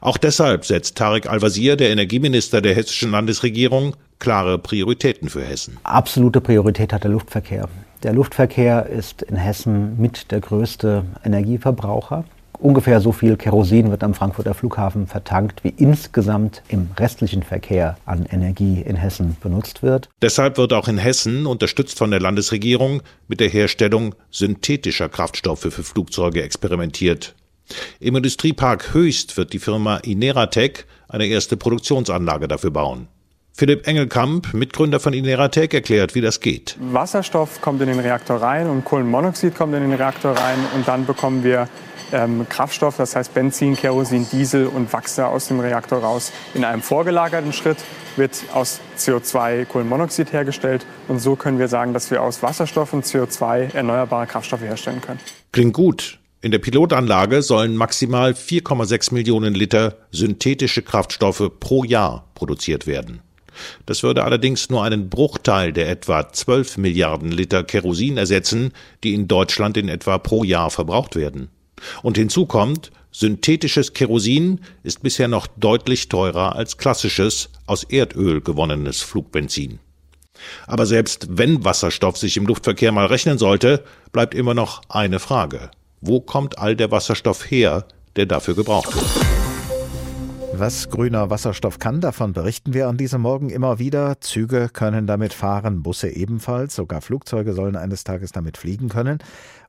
Auch 0.00 0.16
deshalb 0.16 0.64
setzt 0.64 0.96
Tarek 0.96 1.28
Al-Wazir, 1.28 1.76
der 1.76 1.90
Energieminister 1.90 2.60
der 2.60 2.74
hessischen 2.74 3.10
Landesregierung, 3.10 3.96
klare 4.18 4.58
Prioritäten 4.58 5.28
für 5.28 5.42
Hessen. 5.42 5.78
Absolute 5.82 6.40
Priorität 6.40 6.92
hat 6.92 7.04
der 7.04 7.10
Luftverkehr. 7.10 7.68
Der 8.02 8.12
Luftverkehr 8.12 8.86
ist 8.86 9.22
in 9.22 9.36
Hessen 9.36 10.00
mit 10.00 10.30
der 10.30 10.40
größte 10.40 11.04
Energieverbraucher. 11.24 12.24
ungefähr 12.58 13.00
so 13.00 13.12
viel 13.12 13.36
Kerosin 13.36 13.90
wird 13.90 14.04
am 14.04 14.14
Frankfurter 14.14 14.54
Flughafen 14.54 15.06
vertankt, 15.06 15.64
wie 15.64 15.74
insgesamt 15.76 16.62
im 16.68 16.90
restlichen 16.96 17.42
Verkehr 17.42 17.96
an 18.06 18.26
Energie 18.26 18.80
in 18.80 18.96
Hessen 18.96 19.36
benutzt 19.40 19.82
wird. 19.82 20.08
Deshalb 20.22 20.58
wird 20.58 20.72
auch 20.72 20.86
in 20.86 20.98
Hessen, 20.98 21.46
unterstützt 21.46 21.98
von 21.98 22.10
der 22.10 22.20
Landesregierung, 22.20 23.02
mit 23.26 23.40
der 23.40 23.48
Herstellung 23.48 24.14
synthetischer 24.30 25.08
Kraftstoffe 25.08 25.66
für 25.68 25.82
Flugzeuge 25.82 26.42
experimentiert. 26.42 27.34
Im 28.00 28.16
Industriepark 28.16 28.94
Höchst 28.94 29.36
wird 29.36 29.52
die 29.52 29.58
Firma 29.58 29.98
Ineratec 29.98 30.86
eine 31.08 31.26
erste 31.26 31.56
Produktionsanlage 31.56 32.48
dafür 32.48 32.70
bauen. 32.70 33.08
Philipp 33.54 33.86
Engelkamp, 33.86 34.54
Mitgründer 34.54 34.98
von 34.98 35.12
Ineratec, 35.12 35.74
erklärt, 35.74 36.14
wie 36.14 36.22
das 36.22 36.40
geht. 36.40 36.76
Wasserstoff 36.80 37.60
kommt 37.60 37.82
in 37.82 37.88
den 37.88 38.00
Reaktor 38.00 38.38
rein 38.38 38.66
und 38.66 38.84
Kohlenmonoxid 38.84 39.54
kommt 39.54 39.74
in 39.74 39.82
den 39.82 39.92
Reaktor 39.92 40.32
rein 40.32 40.58
und 40.74 40.88
dann 40.88 41.04
bekommen 41.04 41.44
wir 41.44 41.68
ähm, 42.12 42.46
Kraftstoff, 42.48 42.96
das 42.96 43.14
heißt 43.14 43.34
Benzin, 43.34 43.76
Kerosin, 43.76 44.26
Diesel 44.32 44.66
und 44.66 44.90
Wachse 44.92 45.26
aus 45.26 45.48
dem 45.48 45.60
Reaktor 45.60 45.98
raus. 46.00 46.32
In 46.54 46.64
einem 46.64 46.80
vorgelagerten 46.80 47.52
Schritt 47.52 47.78
wird 48.16 48.42
aus 48.54 48.80
CO2 48.98 49.66
Kohlenmonoxid 49.66 50.32
hergestellt 50.32 50.86
und 51.08 51.18
so 51.18 51.36
können 51.36 51.58
wir 51.58 51.68
sagen, 51.68 51.92
dass 51.92 52.10
wir 52.10 52.22
aus 52.22 52.42
Wasserstoff 52.42 52.94
und 52.94 53.04
CO2 53.04 53.74
erneuerbare 53.74 54.26
Kraftstoffe 54.26 54.62
herstellen 54.62 55.02
können. 55.02 55.20
Klingt 55.52 55.74
gut. 55.74 56.18
In 56.44 56.50
der 56.50 56.58
Pilotanlage 56.58 57.40
sollen 57.40 57.76
maximal 57.76 58.32
4,6 58.32 59.14
Millionen 59.14 59.54
Liter 59.54 59.96
synthetische 60.10 60.82
Kraftstoffe 60.82 61.52
pro 61.60 61.84
Jahr 61.84 62.32
produziert 62.34 62.88
werden. 62.88 63.20
Das 63.86 64.02
würde 64.02 64.24
allerdings 64.24 64.68
nur 64.68 64.82
einen 64.82 65.08
Bruchteil 65.08 65.72
der 65.72 65.88
etwa 65.88 66.32
12 66.32 66.78
Milliarden 66.78 67.30
Liter 67.30 67.62
Kerosin 67.62 68.16
ersetzen, 68.16 68.72
die 69.04 69.14
in 69.14 69.28
Deutschland 69.28 69.76
in 69.76 69.88
etwa 69.88 70.18
pro 70.18 70.42
Jahr 70.42 70.70
verbraucht 70.70 71.14
werden. 71.14 71.48
Und 72.02 72.16
hinzu 72.16 72.46
kommt, 72.46 72.90
synthetisches 73.12 73.92
Kerosin 73.92 74.62
ist 74.82 75.04
bisher 75.04 75.28
noch 75.28 75.46
deutlich 75.46 76.08
teurer 76.08 76.56
als 76.56 76.76
klassisches, 76.76 77.50
aus 77.66 77.84
Erdöl 77.84 78.40
gewonnenes 78.40 79.00
Flugbenzin. 79.00 79.78
Aber 80.66 80.86
selbst 80.86 81.28
wenn 81.30 81.64
Wasserstoff 81.64 82.16
sich 82.16 82.36
im 82.36 82.46
Luftverkehr 82.46 82.90
mal 82.90 83.06
rechnen 83.06 83.38
sollte, 83.38 83.84
bleibt 84.10 84.34
immer 84.34 84.54
noch 84.54 84.82
eine 84.88 85.20
Frage. 85.20 85.70
Wo 86.04 86.20
kommt 86.20 86.58
all 86.58 86.74
der 86.74 86.90
Wasserstoff 86.90 87.48
her, 87.48 87.84
der 88.16 88.26
dafür 88.26 88.56
gebraucht 88.56 88.92
wird? 88.92 89.06
Was 90.52 90.90
grüner 90.90 91.30
Wasserstoff 91.30 91.78
kann, 91.78 92.00
davon 92.00 92.32
berichten 92.32 92.74
wir 92.74 92.88
an 92.88 92.96
diesem 92.96 93.20
Morgen 93.20 93.50
immer 93.50 93.78
wieder. 93.78 94.20
Züge 94.20 94.68
können 94.68 95.06
damit 95.06 95.32
fahren, 95.32 95.84
Busse 95.84 96.08
ebenfalls, 96.08 96.74
sogar 96.74 97.02
Flugzeuge 97.02 97.52
sollen 97.52 97.76
eines 97.76 98.02
Tages 98.02 98.32
damit 98.32 98.56
fliegen 98.56 98.88
können. 98.88 99.20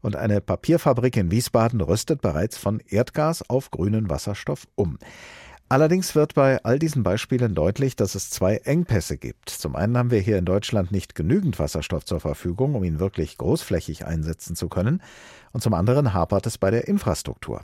Und 0.02 0.16
eine 0.16 0.42
Papierfabrik 0.42 1.16
in 1.18 1.30
Wiesbaden 1.30 1.82
rüstet 1.82 2.22
bereits 2.22 2.58
von 2.58 2.80
Erdgas 2.80 3.48
auf 3.48 3.70
grünen 3.70 4.10
Wasserstoff 4.10 4.66
um. 4.74 4.98
Allerdings 5.70 6.14
wird 6.14 6.36
bei 6.36 6.64
all 6.64 6.78
diesen 6.78 7.04
Beispielen 7.04 7.56
deutlich, 7.56 7.96
dass 7.96 8.16
es 8.16 8.30
zwei 8.30 8.58
Engpässe 8.58 9.18
gibt. 9.18 9.50
Zum 9.50 9.76
einen 9.76 9.98
haben 9.98 10.12
wir 10.12 10.20
hier 10.20 10.38
in 10.38 10.46
Deutschland 10.46 10.92
nicht 10.92 11.16
genügend 11.16 11.58
Wasserstoff 11.58 12.06
zur 12.06 12.20
Verfügung, 12.20 12.76
um 12.76 12.84
ihn 12.84 13.00
wirklich 13.00 13.38
großflächig 13.38 14.06
einsetzen 14.06 14.56
zu 14.56 14.70
können. 14.70 15.02
Und 15.52 15.62
zum 15.62 15.74
anderen 15.74 16.14
hapert 16.14 16.46
es 16.46 16.58
bei 16.58 16.70
der 16.70 16.88
Infrastruktur. 16.88 17.62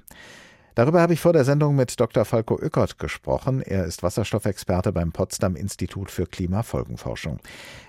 Darüber 0.79 1.01
habe 1.01 1.11
ich 1.11 1.19
vor 1.19 1.33
der 1.33 1.43
Sendung 1.43 1.75
mit 1.75 1.99
Dr. 1.99 2.23
Falco 2.23 2.55
Oeckert 2.55 2.99
gesprochen. 2.99 3.61
Er 3.61 3.83
ist 3.83 4.01
Wasserstoffexperte 4.01 4.93
beim 4.93 5.11
Potsdam 5.11 5.57
Institut 5.57 6.09
für 6.09 6.25
Klimafolgenforschung. 6.25 7.41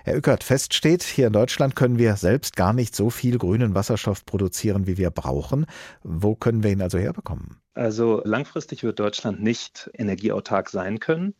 Herr 0.03 0.15
Oeckert, 0.15 0.43
feststeht, 0.43 1.01
hier 1.01 1.27
in 1.27 1.33
Deutschland 1.33 1.77
können 1.77 1.97
wir 1.97 2.17
selbst 2.17 2.57
gar 2.57 2.73
nicht 2.73 2.93
so 2.93 3.09
viel 3.09 3.37
grünen 3.37 3.75
Wasserstoff 3.75 4.25
produzieren, 4.25 4.87
wie 4.87 4.97
wir 4.97 5.09
brauchen. 5.09 5.67
Wo 6.03 6.35
können 6.35 6.63
wir 6.63 6.71
ihn 6.71 6.81
also 6.81 6.97
herbekommen? 6.97 7.60
Also 7.73 8.21
langfristig 8.25 8.83
wird 8.83 8.99
Deutschland 8.99 9.41
nicht 9.41 9.89
energieautark 9.93 10.69
sein 10.69 10.99
können. 10.99 11.35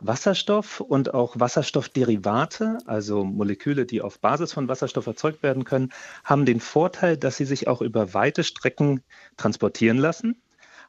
Wasserstoff 0.00 0.80
und 0.80 1.12
auch 1.12 1.38
Wasserstoffderivate, 1.38 2.78
also 2.86 3.24
Moleküle, 3.24 3.84
die 3.84 4.00
auf 4.00 4.18
Basis 4.18 4.52
von 4.52 4.68
Wasserstoff 4.68 5.06
erzeugt 5.06 5.42
werden 5.42 5.64
können, 5.64 5.92
haben 6.24 6.46
den 6.46 6.60
Vorteil, 6.60 7.16
dass 7.18 7.36
sie 7.36 7.44
sich 7.44 7.68
auch 7.68 7.82
über 7.82 8.14
weite 8.14 8.44
Strecken 8.44 9.02
transportieren 9.36 9.98
lassen. 9.98 10.40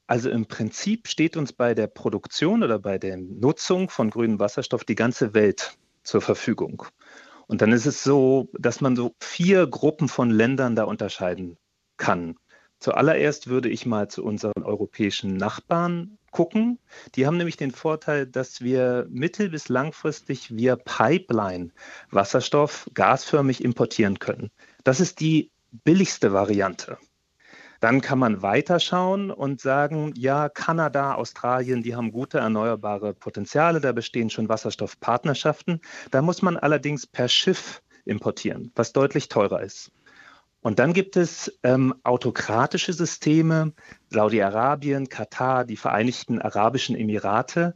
Also 0.08 0.30
im 0.30 0.46
Prinzip 0.46 1.08
steht 1.08 1.36
uns 1.36 1.52
bei 1.52 1.74
der 1.74 1.88
Produktion 1.88 2.64
oder 2.64 2.80
bei 2.80 2.98
der 2.98 3.18
Nutzung 3.18 3.90
von 3.90 4.10
grünem 4.10 4.40
Wasserstoff 4.40 4.84
die 4.86 4.96
ganze 4.96 5.34
Welt 5.34 5.78
zur 6.04 6.22
Verfügung. 6.22 6.86
Und 7.48 7.62
dann 7.62 7.72
ist 7.72 7.86
es 7.86 8.04
so, 8.04 8.50
dass 8.54 8.82
man 8.82 8.96
so 8.96 9.16
vier 9.20 9.68
Gruppen 9.68 10.08
von 10.08 10.30
Ländern 10.30 10.76
da 10.76 10.84
unterscheiden 10.84 11.58
kann. 11.98 12.36
Zuallererst 12.80 13.48
würde 13.48 13.70
ich 13.70 13.86
mal 13.86 14.10
zu 14.10 14.24
unseren 14.24 14.64
europäischen 14.64 15.38
Nachbarn 15.38 16.18
gucken. 16.32 16.80
Die 17.16 17.26
haben 17.26 17.38
nämlich 17.38 17.58
den 17.58 17.72
Vorteil, 17.72 18.28
dass 18.28 18.62
wir 18.62 19.08
mittel- 19.10 19.50
bis 19.50 19.70
langfristig 19.70 20.56
via 20.56 20.76
Pipeline 20.76 21.72
Wasserstoff 22.12 22.90
gasförmig 22.94 23.64
importieren 23.64 24.20
können. 24.20 24.52
Das 24.84 25.00
ist 25.00 25.20
die 25.22 25.52
billigste 25.72 26.34
Variante. 26.34 26.98
Dann 27.80 28.02
kann 28.02 28.20
man 28.20 28.42
weiterschauen 28.42 29.32
und 29.32 29.62
sagen, 29.62 30.14
ja, 30.16 30.50
Kanada, 30.50 31.16
Australien, 31.16 31.84
die 31.84 31.96
haben 31.96 32.12
gute 32.12 32.40
erneuerbare 32.40 33.14
Potenziale, 33.14 33.80
da 33.80 33.92
bestehen 33.92 34.30
schon 34.30 34.50
Wasserstoffpartnerschaften. 34.50 35.82
Da 36.12 36.22
muss 36.22 36.42
man 36.42 36.58
allerdings 36.58 37.06
per 37.06 37.28
Schiff 37.28 37.82
importieren, 38.06 38.72
was 38.76 38.94
deutlich 38.94 39.30
teurer 39.30 39.62
ist. 39.62 39.92
Und 40.66 40.80
dann 40.80 40.94
gibt 40.94 41.16
es 41.16 41.60
ähm, 41.62 41.94
autokratische 42.04 42.92
Systeme, 42.92 43.74
Saudi-Arabien, 44.10 45.10
Katar, 45.10 45.64
die 45.64 45.78
Vereinigten 45.78 46.42
Arabischen 46.42 46.96
Emirate, 46.96 47.76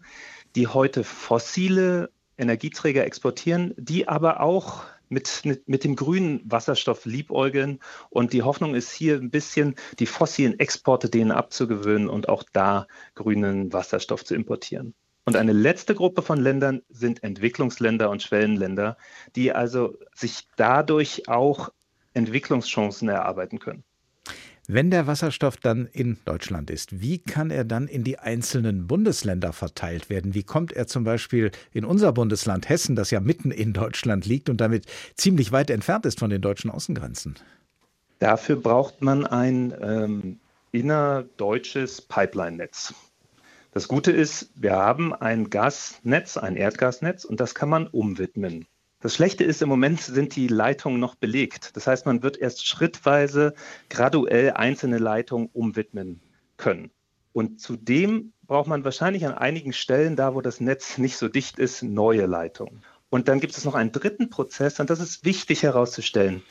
die 0.56 0.66
heute 0.66 1.04
fossile 1.04 2.10
Energieträger 2.36 3.06
exportieren, 3.06 3.76
die 3.78 4.08
aber 4.08 4.42
auch 4.42 4.86
mit, 5.08 5.44
mit 5.68 5.84
dem 5.84 5.96
grünen 5.96 6.42
Wasserstoff 6.46 7.06
liebäugeln. 7.06 7.80
Und 8.10 8.34
die 8.34 8.42
Hoffnung 8.42 8.74
ist 8.74 8.92
hier 8.92 9.18
ein 9.18 9.30
bisschen, 9.30 9.76
die 10.00 10.08
fossilen 10.08 10.58
Exporte 10.58 11.12
denen 11.12 11.30
abzugewöhnen 11.30 12.10
und 12.10 12.28
auch 12.28 12.42
da 12.54 12.88
grünen 13.14 13.72
Wasserstoff 13.72 14.26
zu 14.26 14.34
importieren. 14.34 14.96
Und 15.26 15.36
eine 15.36 15.54
letzte 15.54 15.94
Gruppe 15.94 16.24
von 16.24 16.40
Ländern 16.40 16.82
sind 16.90 17.22
Entwicklungsländer 17.22 18.10
und 18.10 18.24
Schwellenländer, 18.24 18.98
die 19.36 19.52
also 19.54 19.94
sich 20.16 20.48
dadurch 20.56 21.30
auch 21.30 21.70
Entwicklungschancen 22.20 23.10
erarbeiten 23.10 23.60
können. 23.60 23.84
Wenn 24.72 24.92
der 24.92 25.08
Wasserstoff 25.08 25.58
dann 25.58 25.88
in 25.88 26.20
Deutschland 26.26 26.70
ist, 26.70 27.02
wie 27.02 27.18
kann 27.18 27.50
er 27.50 27.64
dann 27.64 27.88
in 27.88 28.04
die 28.04 28.20
einzelnen 28.20 28.86
Bundesländer 28.86 29.52
verteilt 29.52 30.12
werden? 30.12 30.36
Wie 30.36 30.44
kommt 30.44 30.74
er 30.74 30.86
zum 30.86 31.04
Beispiel 31.04 31.50
in 31.74 31.84
unser 31.84 32.12
Bundesland 32.12 32.70
Hessen, 32.70 32.96
das 32.96 33.10
ja 33.10 33.20
mitten 33.20 33.50
in 33.50 33.74
Deutschland 33.74 34.28
liegt 34.28 34.48
und 34.48 34.62
damit 34.62 34.86
ziemlich 35.16 35.52
weit 35.52 35.72
entfernt 35.72 36.06
ist 36.06 36.20
von 36.20 36.30
den 36.30 36.44
deutschen 36.44 36.70
Außengrenzen? 36.70 37.34
Dafür 38.20 38.58
braucht 38.58 39.02
man 39.02 39.26
ein 39.26 39.74
ähm, 39.82 40.40
innerdeutsches 40.72 42.02
Pipeline-Netz. 42.02 42.94
Das 43.72 43.88
Gute 43.88 44.12
ist, 44.12 44.52
wir 44.54 44.74
haben 44.74 45.16
ein 45.16 45.50
Gasnetz, 45.50 46.38
ein 46.38 46.56
Erdgasnetz 46.56 47.26
und 47.26 47.40
das 47.40 47.56
kann 47.56 47.70
man 47.70 47.88
umwidmen. 47.88 48.68
Das 49.02 49.16
Schlechte 49.16 49.46
ist, 49.46 49.62
im 49.62 49.70
Moment 49.70 50.02
sind 50.02 50.36
die 50.36 50.48
Leitungen 50.48 51.00
noch 51.00 51.16
belegt. 51.16 51.76
Das 51.78 51.88
heißt, 51.88 52.06
man 52.06 52.22
wird 52.22 52.38
erst 52.38 52.68
schrittweise 52.68 53.54
graduell 53.90 54.52
einzelne 54.52 54.98
Leitungen 54.98 55.50
umwidmen 55.54 56.22
können. 56.58 56.92
Und 57.32 57.62
zudem 57.62 58.34
braucht 58.46 58.68
man 58.68 58.84
wahrscheinlich 58.84 59.26
an 59.26 59.34
einigen 59.34 59.72
Stellen, 59.72 60.18
da 60.18 60.36
wo 60.36 60.42
das 60.42 60.60
Netz 60.60 60.98
nicht 60.98 61.16
so 61.16 61.30
dicht 61.30 61.60
ist, 61.60 61.82
neue 61.82 62.26
Leitungen. 62.26 62.84
Und 63.10 63.30
dann 63.30 63.40
gibt 63.40 63.56
es 63.56 63.64
noch 63.64 63.76
einen 63.76 63.94
dritten 63.94 64.30
Prozess, 64.30 64.80
und 64.80 64.90
das 64.90 65.00
ist 65.00 65.24
wichtig 65.24 65.64
herauszustellen. 65.64 66.44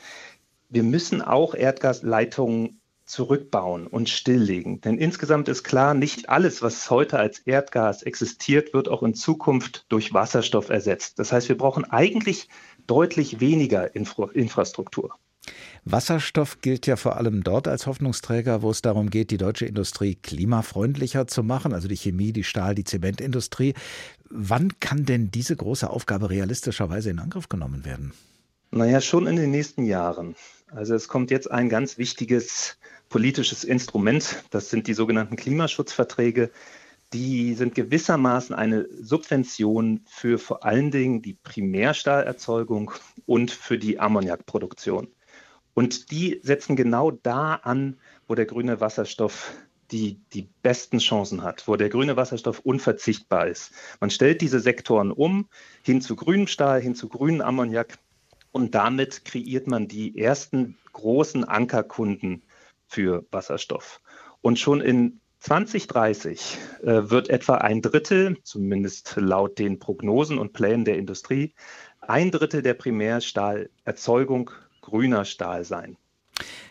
Wir 0.69 0.83
müssen 0.83 1.21
auch 1.21 1.53
Erdgasleitungen 1.53 2.81
zurückbauen 3.09 3.87
und 3.87 4.07
stilllegen. 4.07 4.81
Denn 4.81 4.99
insgesamt 4.99 5.49
ist 5.49 5.63
klar, 5.63 5.95
nicht 5.95 6.29
alles, 6.29 6.61
was 6.61 6.89
heute 6.91 7.17
als 7.17 7.39
Erdgas 7.39 8.03
existiert, 8.03 8.73
wird 8.73 8.87
auch 8.87 9.01
in 9.01 9.15
Zukunft 9.15 9.85
durch 9.89 10.13
Wasserstoff 10.13 10.69
ersetzt. 10.69 11.17
Das 11.17 11.31
heißt, 11.31 11.49
wir 11.49 11.57
brauchen 11.57 11.85
eigentlich 11.85 12.49
deutlich 12.85 13.39
weniger 13.39 13.95
Infra 13.95 14.29
Infrastruktur. 14.33 15.15
Wasserstoff 15.85 16.61
gilt 16.61 16.85
ja 16.85 16.97
vor 16.97 17.17
allem 17.17 17.43
dort 17.43 17.67
als 17.67 17.87
Hoffnungsträger, 17.87 18.61
wo 18.61 18.69
es 18.69 18.83
darum 18.83 19.09
geht, 19.09 19.31
die 19.31 19.37
deutsche 19.37 19.65
Industrie 19.65 20.15
klimafreundlicher 20.15 21.25
zu 21.25 21.41
machen, 21.41 21.73
also 21.73 21.87
die 21.87 21.97
Chemie, 21.97 22.31
die 22.31 22.43
Stahl, 22.43 22.75
die 22.75 22.83
Zementindustrie. 22.83 23.73
Wann 24.29 24.79
kann 24.79 25.05
denn 25.05 25.31
diese 25.31 25.55
große 25.55 25.89
Aufgabe 25.89 26.29
realistischerweise 26.29 27.09
in 27.09 27.17
Angriff 27.17 27.49
genommen 27.49 27.85
werden? 27.85 28.13
Naja, 28.71 29.01
schon 29.01 29.25
in 29.25 29.35
den 29.35 29.49
nächsten 29.49 29.83
Jahren. 29.83 30.35
Also 30.67 30.93
es 30.93 31.07
kommt 31.07 31.31
jetzt 31.31 31.49
ein 31.49 31.69
ganz 31.69 31.97
wichtiges 31.97 32.77
politisches 33.09 33.63
Instrument. 33.63 34.43
Das 34.51 34.69
sind 34.69 34.85
die 34.85 34.93
sogenannten 34.93 35.35
Klimaschutzverträge. 35.35 36.51
Die 37.11 37.55
sind 37.55 37.73
gewissermaßen 37.73 38.53
eine 38.53 38.87
Subvention 39.01 40.01
für 40.05 40.37
vor 40.37 40.63
allen 40.63 40.91
Dingen 40.91 41.23
die 41.23 41.33
Primärstahlerzeugung 41.33 42.91
und 43.25 43.49
für 43.49 43.79
die 43.79 43.99
Ammoniakproduktion. 43.99 45.07
Und 45.73 46.11
die 46.11 46.39
setzen 46.43 46.75
genau 46.75 47.09
da 47.09 47.55
an, 47.55 47.97
wo 48.27 48.35
der 48.35 48.45
grüne 48.45 48.79
Wasserstoff 48.79 49.51
die 49.91 50.21
die 50.33 50.47
besten 50.61 50.99
Chancen 50.99 51.41
hat, 51.41 51.67
wo 51.67 51.75
der 51.75 51.89
grüne 51.89 52.15
Wasserstoff 52.15 52.59
unverzichtbar 52.59 53.47
ist. 53.47 53.71
Man 53.99 54.11
stellt 54.11 54.41
diese 54.41 54.59
Sektoren 54.59 55.11
um 55.11 55.49
hin 55.81 56.01
zu 56.01 56.15
grünem 56.15 56.45
Stahl, 56.45 56.79
hin 56.79 56.93
zu 56.93 57.09
grünem 57.09 57.41
Ammoniak 57.41 57.97
und 58.51 58.75
damit 58.75 59.25
kreiert 59.25 59.67
man 59.67 59.87
die 59.87 60.17
ersten 60.17 60.77
großen 60.93 61.43
Ankerkunden 61.43 62.43
für 62.87 63.25
Wasserstoff. 63.31 64.01
Und 64.41 64.59
schon 64.59 64.81
in 64.81 65.19
2030 65.39 66.57
äh, 66.81 66.85
wird 67.09 67.29
etwa 67.29 67.55
ein 67.55 67.81
Drittel, 67.81 68.37
zumindest 68.43 69.15
laut 69.17 69.57
den 69.57 69.79
Prognosen 69.79 70.37
und 70.37 70.53
Plänen 70.53 70.85
der 70.85 70.97
Industrie, 70.97 71.53
ein 72.01 72.31
Drittel 72.31 72.61
der 72.61 72.73
Primärstahlerzeugung 72.73 74.51
grüner 74.81 75.25
Stahl 75.25 75.63
sein. 75.63 75.97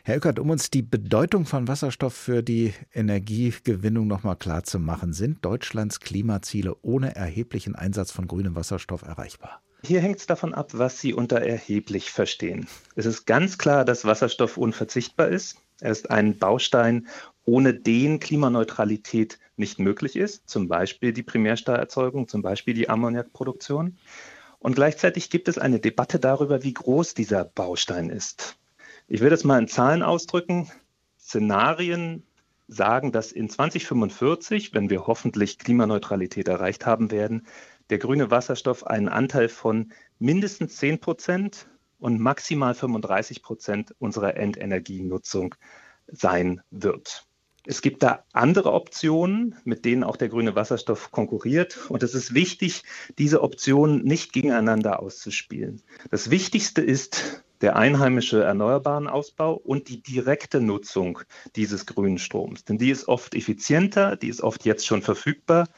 Herr 0.03 0.17
Eckert, 0.17 0.39
um 0.39 0.51
uns 0.51 0.71
die 0.71 0.83
Bedeutung 0.83 1.45
von 1.45 1.69
Wasserstoff 1.69 2.15
für 2.15 2.43
die 2.43 2.73
Energiegewinnung 2.95 4.07
nochmal 4.07 4.37
klar 4.37 4.65
zu 4.65 4.79
machen, 4.79 5.13
sind 5.13 5.45
Deutschlands 5.45 6.01
Klimaziele 6.01 6.75
ohne 6.83 7.15
erheblichen 7.15 7.75
Einsatz 7.75 8.11
von 8.11 8.27
grünem 8.27 8.55
Wasserstoff 8.55 9.03
erreichbar? 9.03 9.63
Hier 9.83 10.01
hängt 10.01 10.19
es 10.19 10.27
davon 10.27 10.55
ab, 10.55 10.71
was 10.73 11.01
Sie 11.01 11.15
unter 11.15 11.41
erheblich 11.41 12.11
verstehen. 12.11 12.67
Es 12.97 13.07
ist 13.07 13.27
ganz 13.27 13.59
klar, 13.59 13.85
dass 13.85 14.05
Wasserstoff 14.05 14.57
unverzichtbar 14.57 15.29
ist. 15.29 15.59
Er 15.81 15.93
ist 15.93 16.11
ein 16.11 16.37
Baustein, 16.37 17.07
ohne 17.45 17.75
den 17.75 18.19
Klimaneutralität 18.19 19.39
nicht 19.57 19.79
möglich 19.79 20.17
ist, 20.17 20.49
zum 20.49 20.67
Beispiel 20.67 21.13
die 21.13 21.23
Primärstahlerzeugung, 21.23 22.27
zum 22.27 22.43
Beispiel 22.43 22.75
die 22.75 22.89
Ammoniakproduktion. 22.89 23.97
Und 24.59 24.75
gleichzeitig 24.75 25.31
gibt 25.31 25.47
es 25.47 25.59
eine 25.59 25.79
Debatte 25.79 26.19
darüber, 26.19 26.65
wie 26.65 26.75
groß 26.75 27.15
dieser 27.15 27.45
Baustein 27.45 28.11
ist. 28.11 28.57
Ich 29.07 29.21
will 29.21 29.31
das 29.31 29.45
mal 29.45 29.61
in 29.61 29.69
Zahlen 29.69 30.03
ausdrücken. 30.03 30.69
Szenarien 31.21 32.25
sagen, 32.67 33.13
dass 33.13 33.31
in 33.31 33.49
2045, 33.49 34.75
wenn 34.75 34.91
wir 34.91 35.07
hoffentlich 35.07 35.59
Klimaneutralität 35.59 36.49
erreicht 36.49 36.85
haben 36.85 37.13
werden, 37.13 37.47
der 37.91 37.99
grüne 37.99 38.31
Wasserstoff 38.31 38.87
einen 38.87 39.09
Anteil 39.09 39.49
von 39.49 39.93
mindestens 40.19 40.77
10 40.77 41.01
Prozent 41.01 41.69
und 41.99 42.21
maximal 42.21 42.75
35 42.75 43.43
Prozent 43.43 43.95
unserer 43.99 44.37
Endenergienutzung 44.37 45.55
sein 46.07 46.63
wird. 46.71 47.27
Es 47.67 47.83
gibt 47.83 48.03
da 48.03 48.25
andere 48.33 48.73
Optionen, 48.73 49.57
mit 49.65 49.85
denen 49.85 50.03
auch 50.03 50.17
der 50.17 50.31
grüne 50.31 50.55
Wasserstoff 50.55 51.11
konkurriert. 51.11 51.79
Und 51.91 52.03
es 52.03 52.15
ist 52.15 52.33
wichtig, 52.33 52.83
diese 53.19 53.43
Optionen 53.43 54.05
nicht 54.05 54.33
gegeneinander 54.33 55.03
auszuspielen. 55.03 55.83
Das 56.11 56.31
Wichtigste 56.31 56.81
ist 56.81 57.45
der 57.61 57.77
einheimische 57.77 58.43
erneuerbaren 58.43 59.09
Ausbau 59.09 59.55
und 59.55 59.89
die 59.89 60.03
direkte 60.03 60.61
Nutzung 60.61 61.21
dieses 61.57 61.87
grünen 61.87 62.19
Stroms. 62.19 62.65
Denn 62.65 62.79
die 62.79 62.91
ist 62.91 63.09
oft 63.09 63.35
effizienter, 63.35 64.17
die 64.17 64.29
ist 64.29 64.43
oft 64.43 64.65
jetzt 64.65 64.87
schon 64.87 65.03
verfügbar 65.03 65.69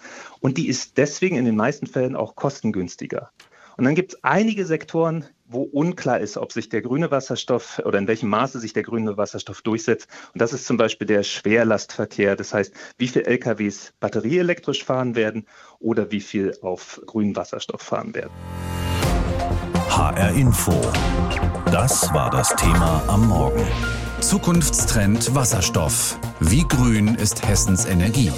und 0.40 0.58
die 0.58 0.68
ist 0.68 0.98
deswegen 0.98 1.36
in 1.36 1.44
den 1.44 1.56
meisten 1.56 1.86
Fällen 1.86 2.16
auch 2.16 2.36
kostengünstiger. 2.36 3.30
Und 3.76 3.84
dann 3.84 3.94
gibt 3.94 4.12
es 4.12 4.24
einige 4.24 4.66
Sektoren, 4.66 5.24
wo 5.46 5.62
unklar 5.62 6.20
ist, 6.20 6.36
ob 6.36 6.52
sich 6.52 6.68
der 6.68 6.82
grüne 6.82 7.10
Wasserstoff 7.10 7.80
oder 7.84 7.98
in 7.98 8.06
welchem 8.06 8.28
Maße 8.28 8.60
sich 8.60 8.74
der 8.74 8.82
grüne 8.82 9.16
Wasserstoff 9.16 9.62
durchsetzt. 9.62 10.06
Und 10.34 10.42
das 10.42 10.52
ist 10.52 10.66
zum 10.66 10.76
Beispiel 10.76 11.06
der 11.06 11.22
Schwerlastverkehr. 11.22 12.36
Das 12.36 12.52
heißt, 12.52 12.74
wie 12.98 13.08
viele 13.08 13.24
LKWs 13.24 13.94
batterieelektrisch 13.98 14.84
fahren 14.84 15.16
werden 15.16 15.46
oder 15.78 16.10
wie 16.12 16.20
viel 16.20 16.56
auf 16.60 17.00
grünen 17.06 17.34
Wasserstoff 17.34 17.80
fahren 17.80 18.14
werden. 18.14 18.30
HR 20.00 20.30
Info. 20.30 20.72
Das 21.70 22.10
war 22.14 22.30
das 22.30 22.48
Thema 22.56 23.02
am 23.06 23.28
Morgen. 23.28 23.66
Zukunftstrend 24.20 25.34
Wasserstoff. 25.34 26.18
Wie 26.40 26.66
grün 26.66 27.16
ist 27.16 27.46
Hessens 27.46 27.84
Energie? 27.84 28.32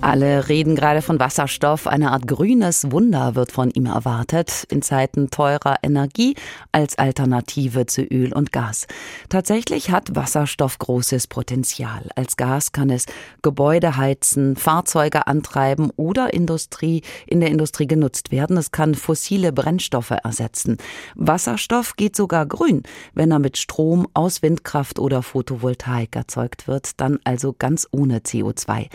Alle 0.00 0.48
reden 0.48 0.76
gerade 0.76 1.02
von 1.02 1.18
Wasserstoff. 1.18 1.88
Eine 1.88 2.12
Art 2.12 2.28
grünes 2.28 2.92
Wunder 2.92 3.34
wird 3.34 3.50
von 3.50 3.70
ihm 3.70 3.86
erwartet 3.86 4.64
in 4.70 4.80
Zeiten 4.80 5.28
teurer 5.28 5.74
Energie 5.82 6.36
als 6.70 6.96
Alternative 6.96 7.84
zu 7.86 8.02
Öl 8.02 8.32
und 8.32 8.52
Gas. 8.52 8.86
Tatsächlich 9.28 9.90
hat 9.90 10.14
Wasserstoff 10.14 10.78
großes 10.78 11.26
Potenzial. 11.26 12.10
Als 12.14 12.36
Gas 12.36 12.70
kann 12.70 12.90
es 12.90 13.06
Gebäude 13.42 13.96
heizen, 13.96 14.54
Fahrzeuge 14.54 15.26
antreiben 15.26 15.90
oder 15.96 16.32
Industrie 16.32 17.02
in 17.26 17.40
der 17.40 17.50
Industrie 17.50 17.88
genutzt 17.88 18.30
werden. 18.30 18.56
Es 18.56 18.70
kann 18.70 18.94
fossile 18.94 19.52
Brennstoffe 19.52 20.14
ersetzen. 20.22 20.76
Wasserstoff 21.16 21.96
geht 21.96 22.14
sogar 22.14 22.46
grün, 22.46 22.84
wenn 23.14 23.32
er 23.32 23.40
mit 23.40 23.58
Strom 23.58 24.06
aus 24.14 24.42
Windkraft 24.42 25.00
oder 25.00 25.24
Photovoltaik 25.24 26.14
erzeugt 26.14 26.68
wird, 26.68 27.00
dann 27.00 27.18
also 27.24 27.52
ganz 27.58 27.88
ohne 27.90 28.20
CO2. 28.20 28.86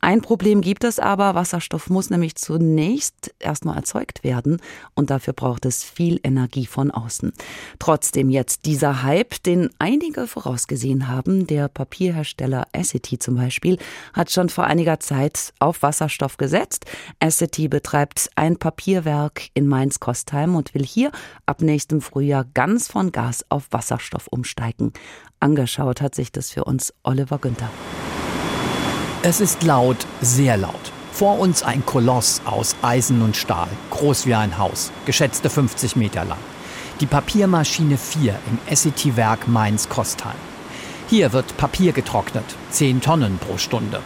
Ein 0.00 0.20
Problem 0.20 0.51
Problem 0.52 0.70
gibt 0.70 0.84
es 0.84 0.98
aber. 0.98 1.34
Wasserstoff 1.34 1.88
muss 1.88 2.10
nämlich 2.10 2.34
zunächst 2.34 3.34
erstmal 3.38 3.74
erzeugt 3.76 4.22
werden 4.22 4.60
und 4.94 5.08
dafür 5.08 5.32
braucht 5.32 5.64
es 5.64 5.82
viel 5.82 6.20
Energie 6.22 6.66
von 6.66 6.90
außen. 6.90 7.32
Trotzdem 7.78 8.28
jetzt 8.28 8.66
dieser 8.66 9.02
Hype, 9.02 9.42
den 9.44 9.70
einige 9.78 10.26
vorausgesehen 10.26 11.08
haben. 11.08 11.46
Der 11.46 11.68
Papierhersteller 11.68 12.64
Essity 12.72 13.18
zum 13.18 13.36
Beispiel 13.36 13.78
hat 14.12 14.30
schon 14.30 14.50
vor 14.50 14.64
einiger 14.64 15.00
Zeit 15.00 15.54
auf 15.58 15.80
Wasserstoff 15.80 16.36
gesetzt. 16.36 16.84
Essity 17.18 17.68
betreibt 17.68 18.28
ein 18.34 18.58
Papierwerk 18.58 19.48
in 19.54 19.66
Mainz-Kostheim 19.66 20.54
und 20.54 20.74
will 20.74 20.84
hier 20.84 21.12
ab 21.46 21.62
nächstem 21.62 22.02
Frühjahr 22.02 22.44
ganz 22.52 22.88
von 22.88 23.10
Gas 23.10 23.46
auf 23.48 23.68
Wasserstoff 23.70 24.26
umsteigen. 24.26 24.92
Angeschaut 25.40 26.02
hat 26.02 26.14
sich 26.14 26.30
das 26.30 26.50
für 26.50 26.64
uns 26.64 26.92
Oliver 27.04 27.38
Günther. 27.38 27.70
Es 29.24 29.40
ist 29.40 29.62
laut, 29.62 29.98
sehr 30.20 30.56
laut. 30.56 30.74
Vor 31.12 31.38
uns 31.38 31.62
ein 31.62 31.86
Koloss 31.86 32.40
aus 32.44 32.74
Eisen 32.82 33.22
und 33.22 33.36
Stahl, 33.36 33.68
groß 33.90 34.26
wie 34.26 34.34
ein 34.34 34.58
Haus, 34.58 34.90
geschätzte 35.06 35.48
50 35.48 35.94
Meter 35.94 36.24
lang. 36.24 36.40
Die 36.98 37.06
Papiermaschine 37.06 37.98
4 37.98 38.34
im 38.50 38.74
SET-Werk 38.74 39.46
Mainz-Kostheim. 39.46 40.34
Hier 41.08 41.32
wird 41.32 41.56
Papier 41.56 41.92
getrocknet, 41.92 42.44
10 42.70 43.00
Tonnen 43.00 43.38
pro 43.38 43.58
Stunde. 43.58 44.00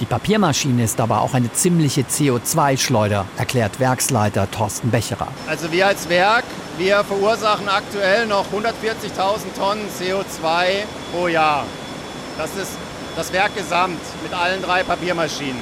Die 0.00 0.04
Papiermaschine 0.04 0.84
ist 0.84 1.00
aber 1.00 1.22
auch 1.22 1.32
eine 1.32 1.50
ziemliche 1.50 2.02
CO2-Schleuder, 2.02 3.24
erklärt 3.38 3.80
Werksleiter 3.80 4.50
Thorsten 4.50 4.90
Becherer. 4.90 5.28
Also 5.48 5.72
wir 5.72 5.86
als 5.86 6.06
Werk, 6.10 6.44
wir 6.76 7.02
verursachen 7.04 7.66
aktuell 7.66 8.26
noch 8.26 8.44
140.000 8.52 9.58
Tonnen 9.58 9.86
CO2 9.98 10.84
pro 11.12 11.28
Jahr. 11.28 11.64
Das 12.36 12.50
ist 12.56 12.72
das 13.16 13.32
Werk 13.32 13.54
gesamt 13.56 14.00
mit 14.22 14.32
allen 14.32 14.62
drei 14.62 14.82
Papiermaschinen. 14.82 15.60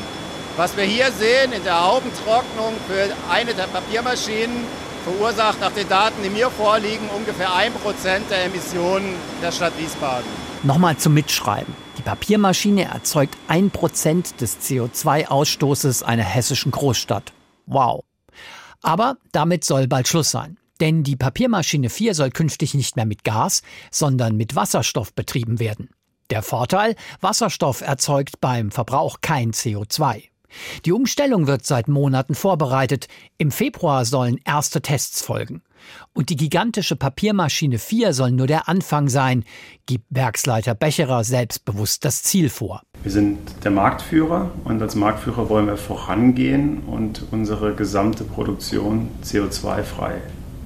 Was 0.56 0.76
wir 0.76 0.84
hier 0.84 1.12
sehen 1.12 1.52
in 1.52 1.62
der 1.62 1.84
Haubentrocknung 1.84 2.74
für 2.88 3.14
eine 3.32 3.54
der 3.54 3.68
Papiermaschinen 3.68 4.64
verursacht 5.04 5.61
nach 5.61 5.72
den 5.72 5.88
Daten, 5.88 6.22
die 6.22 6.30
mir 6.30 6.50
vorliegen, 6.50 7.08
ungefähr 7.16 7.50
1% 7.50 7.70
der 8.30 8.44
Emissionen 8.44 9.14
der 9.42 9.52
Stadt 9.52 9.72
Wiesbaden. 9.78 10.26
Nochmal 10.64 10.96
zum 10.96 11.14
Mitschreiben. 11.14 11.74
Die 11.96 12.02
Papiermaschine 12.02 12.84
erzeugt 12.84 13.37
1% 13.48 14.37
des 14.37 14.58
CO2-Ausstoßes 14.61 16.02
einer 16.02 16.24
hessischen 16.24 16.72
Großstadt. 16.72 17.32
Wow. 17.66 18.04
Aber 18.82 19.16
damit 19.32 19.64
soll 19.64 19.87
bald 19.87 20.08
Schluss 20.08 20.30
sein. 20.30 20.58
Denn 20.80 21.02
die 21.02 21.16
Papiermaschine 21.16 21.90
4 21.90 22.14
soll 22.14 22.30
künftig 22.30 22.74
nicht 22.74 22.96
mehr 22.96 23.06
mit 23.06 23.24
Gas, 23.24 23.62
sondern 23.90 24.37
mit 24.37 24.54
Wasserstoff 24.54 25.12
betrieben 25.12 25.58
werden. 25.58 25.90
Der 26.30 26.42
Vorteil, 26.42 26.94
Wasserstoff 27.20 27.80
erzeugt 27.80 28.40
beim 28.40 28.70
Verbrauch 28.70 29.18
kein 29.22 29.52
CO2. 29.52 30.24
Die 30.84 30.92
Umstellung 30.92 31.46
wird 31.46 31.64
seit 31.64 31.88
Monaten 31.88 32.34
vorbereitet. 32.34 33.08
Im 33.38 33.50
Februar 33.50 34.04
sollen 34.04 34.38
erste 34.44 34.82
Tests 34.82 35.22
folgen. 35.22 35.62
Und 36.12 36.28
die 36.28 36.36
gigantische 36.36 36.96
Papiermaschine 36.96 37.78
4 37.78 38.12
soll 38.12 38.32
nur 38.32 38.46
der 38.46 38.68
Anfang 38.68 39.08
sein, 39.08 39.44
gibt 39.86 40.04
Werksleiter 40.10 40.74
Becherer 40.74 41.24
selbstbewusst 41.24 42.04
das 42.04 42.22
Ziel 42.22 42.50
vor. 42.50 42.82
Wir 43.02 43.12
sind 43.12 43.38
der 43.64 43.70
Marktführer 43.70 44.50
und 44.64 44.82
als 44.82 44.96
Marktführer 44.96 45.48
wollen 45.48 45.66
wir 45.66 45.76
vorangehen 45.76 46.80
und 46.80 47.24
unsere 47.30 47.74
gesamte 47.74 48.24
Produktion 48.24 49.08
CO2-frei 49.24 50.20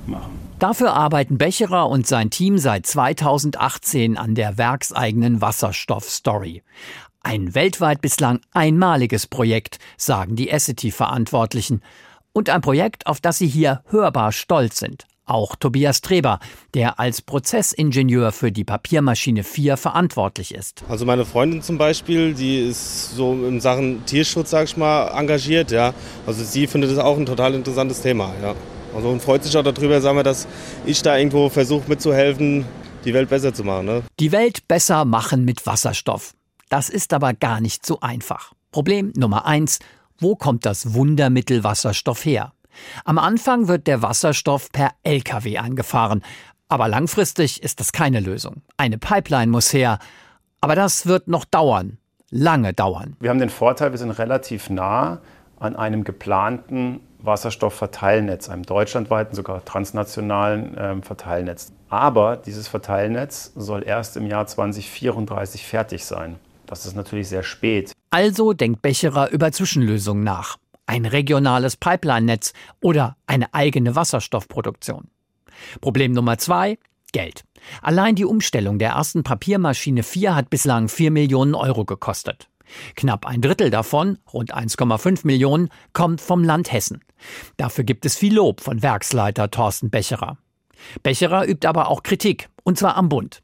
machen. 0.07 0.42
Dafür 0.63 0.93
arbeiten 0.93 1.39
Becherer 1.39 1.89
und 1.89 2.07
sein 2.07 2.31
Team 2.31 2.57
seit 2.57 2.87
2018 2.87 4.17
an 4.17 4.37
der 4.37 4.59
werkseigenen 4.59 5.41
Wasserstoff-Story. 5.41 6.63
Ein 7.21 7.57
weltweit 7.57 8.01
bislang 8.01 8.39
einmaliges 8.53 9.27
Projekt, 9.27 9.81
sagen 9.97 10.37
die 10.37 10.51
Essity-Verantwortlichen. 10.51 11.83
Und 12.33 12.49
ein 12.49 12.61
Projekt, 12.61 13.09
auf 13.09 13.21
das 13.21 13.39
sie 13.39 13.49
hier 13.49 13.83
hörbar 13.89 14.31
stolz 14.31 14.79
sind. 14.79 15.05
Auch 15.27 15.57
Tobias 15.57 16.01
Treber, 16.01 16.39
der 16.75 17.01
als 17.01 17.23
Prozessingenieur 17.23 18.31
für 18.31 18.53
die 18.53 18.63
Papiermaschine 18.63 19.43
4 19.43 19.77
verantwortlich 19.77 20.55
ist. 20.55 20.85
Also 20.89 21.05
meine 21.05 21.25
Freundin 21.25 21.63
zum 21.63 21.77
Beispiel, 21.77 22.35
die 22.35 22.61
ist 22.61 23.17
so 23.17 23.33
in 23.33 23.61
Sachen 23.61 24.07
Tierschutz, 24.07 24.51
sag 24.51 24.67
ich 24.67 24.77
mal, 24.77 25.09
engagiert. 25.09 25.73
Ja. 25.73 25.93
Also 26.25 26.45
sie 26.45 26.69
findet 26.69 26.93
es 26.93 26.99
auch 26.99 27.19
ein 27.19 27.27
total 27.27 27.55
interessantes 27.55 28.01
Thema. 28.01 28.33
Ja. 28.41 28.55
Also 28.95 29.09
und 29.09 29.23
freut 29.23 29.45
sich 29.45 29.57
auch 29.57 29.63
darüber, 29.63 30.01
sagen 30.01 30.17
wir, 30.17 30.23
dass 30.23 30.47
ich 30.85 31.03
da 31.03 31.17
irgendwo 31.17 31.49
versuche 31.49 31.89
mitzuhelfen, 31.89 32.65
die 33.05 33.15
Welt 33.15 33.29
besser 33.29 33.53
zu 33.55 33.65
machen. 33.65 33.87
Ne? 33.87 34.03
Die 34.21 34.33
Welt 34.33 34.69
besser 34.69 35.05
machen 35.05 35.45
mit 35.45 35.67
Wasserstoff. 35.67 36.35
Das 36.69 36.89
ist 36.89 37.13
aber 37.13 37.35
gar 37.35 37.61
nicht 37.61 37.85
so 37.85 38.01
einfach. 38.01 38.53
Problem 38.71 39.13
Nummer 39.17 39.47
eins. 39.47 39.79
Wo 40.19 40.37
kommt 40.37 40.65
das 40.65 40.95
Wundermittel 40.95 41.65
Wasserstoff 41.65 42.25
her? 42.25 42.53
Am 43.05 43.19
Anfang 43.19 43.69
wird 43.69 43.87
der 43.87 44.03
Wasserstoff 44.03 44.71
per 44.73 44.93
Lkw 45.03 45.59
angefahren. 45.59 46.23
Aber 46.69 46.89
langfristig 46.89 47.63
ist 47.63 47.81
das 47.81 47.93
keine 47.93 48.21
Lösung. 48.21 48.63
Eine 48.77 48.99
Pipeline 48.99 49.51
muss 49.51 49.73
her. 49.73 49.99
Aber 50.61 50.75
das 50.75 51.07
wird 51.07 51.29
noch 51.29 51.45
dauern. 51.45 51.99
Lange 52.31 52.73
dauern. 52.73 53.17
Wir 53.21 53.29
haben 53.29 53.41
den 53.41 53.51
Vorteil, 53.51 53.91
wir 53.91 53.99
sind 53.99 54.13
relativ 54.13 54.71
nah 54.71 55.21
an 55.63 55.77
einem 55.77 56.05
geplanten 56.05 57.01
Wasserstoffverteilnetz, 57.21 58.49
einem 58.49 58.65
deutschlandweiten, 58.65 59.35
sogar 59.35 59.65
transnationalen 59.65 60.77
äh, 60.77 61.03
Verteilnetz. 61.03 61.73
Aber 61.89 62.37
dieses 62.37 62.69
Verteilnetz 62.69 63.53
soll 63.55 63.85
erst 63.87 64.17
im 64.17 64.27
Jahr 64.27 64.47
2034 64.47 65.65
fertig 65.65 66.05
sein. 66.05 66.37
Das 66.67 66.87
ist 66.87 66.97
natürlich 66.97 67.29
sehr 67.29 67.43
spät. 67.43 67.93
Also 68.11 68.53
denkt 68.53 68.83
Becherer 68.83 69.31
über 69.31 69.53
Zwischenlösungen 69.53 70.25
nach. 70.25 70.57
Ein 70.87 71.07
regionales 71.07 71.77
Pipeline-Netz 71.77 72.53
oder 72.81 73.17
eine 73.27 73.53
eigene 73.55 73.95
Wasserstoffproduktion. 73.95 75.09
Problem 75.81 76.13
Nummer 76.13 76.39
zwei, 76.39 76.79
Geld. 77.13 77.45
Allein 77.83 78.15
die 78.15 78.25
Umstellung 78.25 78.79
der 78.79 78.93
ersten 78.93 79.23
Papiermaschine 79.23 80.03
4 80.03 80.35
hat 80.35 80.51
bislang 80.51 80.89
4 80.89 81.11
Millionen 81.11 81.55
Euro 81.55 81.85
gekostet. 81.85 82.49
Knapp 82.97 83.27
ein 83.27 83.41
Drittel 83.41 83.71
davon, 83.71 84.19
rund 84.33 84.55
1,5 84.55 85.27
Millionen, 85.27 85.69
kommt 85.93 86.21
vom 86.21 86.45
Land 86.45 86.73
Hessen. 86.73 87.03
Dafür 87.57 87.85
gibt 87.85 88.07
es 88.07 88.17
viel 88.17 88.35
Lob 88.35 88.61
von 88.61 88.83
Werksleiter 88.83 89.51
Thorsten 89.51 89.91
Becherer. 89.91 90.39
Becherer 91.03 91.47
übt 91.47 91.67
aber 91.67 91.89
auch 91.89 92.03
Kritik, 92.03 92.49
und 92.65 92.79
zwar 92.79 92.97
am 92.97 93.09
Bund. 93.09 93.43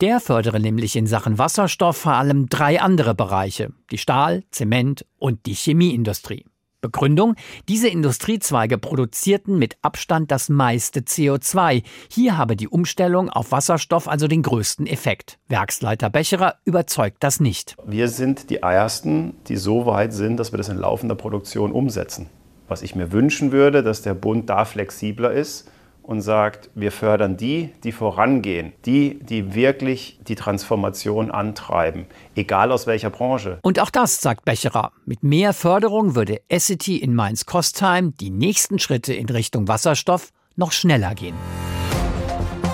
Der 0.00 0.20
fördere 0.20 0.58
nämlich 0.58 0.96
in 0.96 1.06
Sachen 1.06 1.38
Wasserstoff 1.38 1.96
vor 1.96 2.14
allem 2.14 2.48
drei 2.48 2.80
andere 2.80 3.14
Bereiche, 3.14 3.72
die 3.90 3.98
Stahl-, 3.98 4.42
Zement- 4.50 5.06
und 5.18 5.46
die 5.46 5.54
Chemieindustrie. 5.54 6.44
Begründung, 6.82 7.36
diese 7.68 7.88
Industriezweige 7.88 8.76
produzierten 8.76 9.58
mit 9.58 9.76
Abstand 9.80 10.30
das 10.30 10.50
meiste 10.50 11.00
CO2. 11.00 11.82
Hier 12.10 12.36
habe 12.36 12.56
die 12.56 12.68
Umstellung 12.68 13.30
auf 13.30 13.52
Wasserstoff 13.52 14.08
also 14.08 14.28
den 14.28 14.42
größten 14.42 14.86
Effekt. 14.86 15.38
Werksleiter 15.48 16.10
Becherer 16.10 16.56
überzeugt 16.66 17.18
das 17.20 17.40
nicht. 17.40 17.76
Wir 17.86 18.08
sind 18.08 18.50
die 18.50 18.56
Ersten, 18.56 19.34
die 19.48 19.56
so 19.56 19.86
weit 19.86 20.12
sind, 20.12 20.36
dass 20.36 20.52
wir 20.52 20.58
das 20.58 20.68
in 20.68 20.76
laufender 20.76 21.14
Produktion 21.14 21.72
umsetzen. 21.72 22.28
Was 22.68 22.82
ich 22.82 22.94
mir 22.94 23.12
wünschen 23.12 23.52
würde, 23.52 23.82
dass 23.82 24.02
der 24.02 24.14
Bund 24.14 24.50
da 24.50 24.64
flexibler 24.64 25.32
ist 25.32 25.70
und 26.02 26.20
sagt, 26.20 26.70
wir 26.74 26.92
fördern 26.92 27.36
die, 27.36 27.72
die 27.84 27.92
vorangehen, 27.92 28.72
die, 28.84 29.18
die 29.20 29.54
wirklich 29.54 30.18
die 30.26 30.34
Transformation 30.34 31.30
antreiben, 31.30 32.06
egal 32.34 32.72
aus 32.72 32.86
welcher 32.86 33.10
Branche. 33.10 33.58
Und 33.62 33.78
auch 33.78 33.90
das, 33.90 34.20
sagt 34.20 34.44
Becherer. 34.44 34.92
Mit 35.04 35.22
mehr 35.22 35.52
Förderung 35.52 36.14
würde 36.14 36.40
Essity 36.48 36.96
in 36.96 37.14
Mainz-Kostheim 37.14 38.14
die 38.16 38.30
nächsten 38.30 38.78
Schritte 38.78 39.14
in 39.14 39.28
Richtung 39.28 39.68
Wasserstoff 39.68 40.30
noch 40.56 40.72
schneller 40.72 41.14
gehen. 41.14 41.34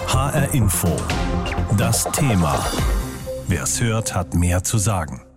HR 0.09 0.55
Info. 0.55 0.97
Das 1.77 2.05
Thema. 2.11 2.59
Wer 3.47 3.63
es 3.63 3.81
hört, 3.81 4.15
hat 4.15 4.35
mehr 4.35 4.65
zu 4.65 4.79
sagen. 4.79 5.28